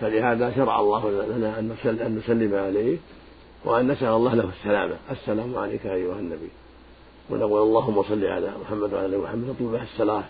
فلهذا 0.00 0.52
شرع 0.56 0.80
الله 0.80 1.10
لنا 1.10 1.58
أن 1.58 2.16
نسلم 2.18 2.54
عليه 2.54 2.96
وأن 3.64 3.88
نسأل 3.88 4.08
الله 4.08 4.34
له 4.34 4.48
السلامة. 4.60 4.96
السلام 5.10 5.58
عليك 5.58 5.86
أيها 5.86 6.18
النبي. 6.18 6.48
ونقول 7.30 7.62
اللهم 7.62 8.02
صل 8.02 8.24
على 8.24 8.52
محمد 8.62 8.92
وعلى 8.94 9.18
محمد. 9.18 9.48
نطلب 9.48 9.72
به 9.72 9.82
الصلاة. 9.82 10.24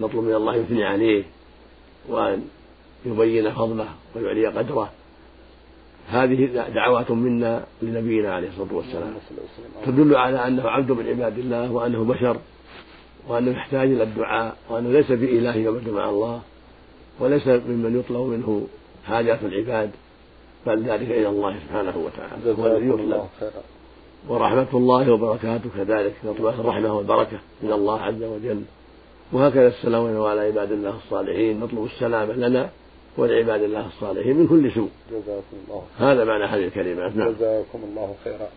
نطلب 0.00 0.24
من 0.24 0.34
الله 0.34 0.56
يثني 0.56 0.84
عليه 0.84 1.24
وأن 2.08 2.44
يبين 3.06 3.50
فضله 3.50 3.88
ويعلي 4.14 4.46
قدره. 4.46 4.90
هذه 6.08 6.46
دعوات 6.74 7.10
منا 7.10 7.64
لنبينا 7.82 8.34
عليه 8.34 8.48
الصلاة 8.48 8.74
والسلام. 8.74 9.14
تدل 9.86 10.16
على 10.16 10.46
أنه 10.46 10.68
عبد 10.68 10.90
من 10.90 11.06
عباد 11.08 11.38
الله 11.38 11.72
وأنه 11.72 12.04
بشر 12.04 12.36
وأنه 13.28 13.50
يحتاج 13.50 13.90
إلى 13.90 14.02
الدعاء 14.02 14.56
وأنه 14.70 14.90
ليس 14.90 15.12
بإله 15.12 15.56
يعبد 15.56 15.88
مع 15.88 16.10
الله 16.10 16.40
وليس 17.20 17.46
ممن 17.46 18.00
يطلب 18.00 18.20
منه 18.20 18.66
حاجات 19.06 19.38
العباد. 19.42 19.90
بل 20.66 20.82
ذلك 20.82 21.10
إلى 21.10 21.28
الله 21.28 21.54
سبحانه 21.66 21.96
وتعالى؟ 21.96 22.62
هو 22.62 22.66
الذي 22.66 22.88
يطلب 22.88 23.28
ورحمة 24.28 24.68
الله 24.74 25.12
وبركاته 25.12 25.70
كذلك 25.76 26.14
نطلب 26.24 26.46
الرحمة 26.46 26.96
والبركة 26.96 27.38
من 27.62 27.72
الله 27.72 28.00
عز 28.00 28.22
وجل. 28.22 28.62
وهكذا 29.32 29.68
السلام 29.68 30.22
على 30.22 30.40
عباد 30.40 30.72
الله 30.72 30.96
الصالحين 30.96 31.60
نطلب 31.60 31.84
السلامة 31.84 32.32
لنا 32.32 32.70
ولعباد 33.16 33.62
الله 33.62 33.86
الصالحين 33.86 34.36
من 34.36 34.46
كل 34.46 34.72
سوء. 34.72 34.88
جزاكم 35.10 35.56
الله 35.64 35.82
هذا 35.98 36.24
معنى 36.24 36.44
هذه 36.44 36.64
الكلمات 36.64 37.16
نعم. 37.16 37.32
جزاكم 37.32 37.78
الله 37.84 38.14
خيرا. 38.24 38.48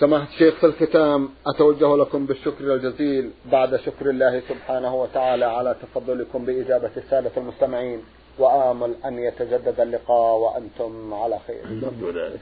سماحة 0.00 0.28
الشيخ 0.34 0.54
في 0.54 0.66
الختام 0.66 1.28
أتوجه 1.46 1.96
لكم 1.96 2.26
بالشكر 2.26 2.74
الجزيل 2.74 3.30
بعد 3.52 3.76
شكر 3.76 4.10
الله 4.10 4.42
سبحانه 4.48 4.94
وتعالى 4.94 5.44
على 5.44 5.76
تفضلكم 5.82 6.44
بإجابة 6.44 6.90
السادة 6.96 7.30
المستمعين. 7.36 8.00
وآمل 8.38 8.94
أن 9.04 9.18
يتجدد 9.18 9.80
اللقاء 9.80 10.36
وأنتم 10.36 11.14
على 11.14 11.38
خير. 11.46 11.66
نرجو 11.66 12.10
ذلك 12.10 12.40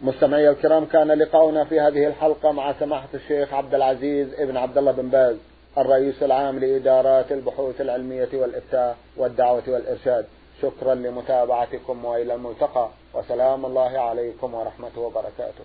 مستمعي 0.00 0.48
الكرام 0.50 0.84
كان 0.84 1.12
لقاؤنا 1.12 1.64
في 1.64 1.80
هذه 1.80 2.06
الحلقة 2.06 2.52
مع 2.52 2.72
سماحة 2.72 3.08
الشيخ 3.14 3.54
عبد 3.54 3.74
العزيز 3.74 4.34
ابن 4.34 4.56
عبد 4.56 4.78
الله 4.78 4.92
بن 4.92 5.08
باز 5.08 5.36
الرئيس 5.78 6.22
العام 6.22 6.58
لإدارات 6.58 7.32
البحوث 7.32 7.80
العلمية 7.80 8.28
والإفتاء 8.32 8.96
والدعوة 9.16 9.62
والإرشاد. 9.68 10.26
شكرا 10.62 10.94
لمتابعتكم 10.94 12.04
وإلى 12.04 12.34
الملتقى. 12.34 12.88
وسلام 13.14 13.66
الله 13.66 13.98
عليكم 13.98 14.54
ورحمة 14.54 14.98
وبركاته. 14.98 15.64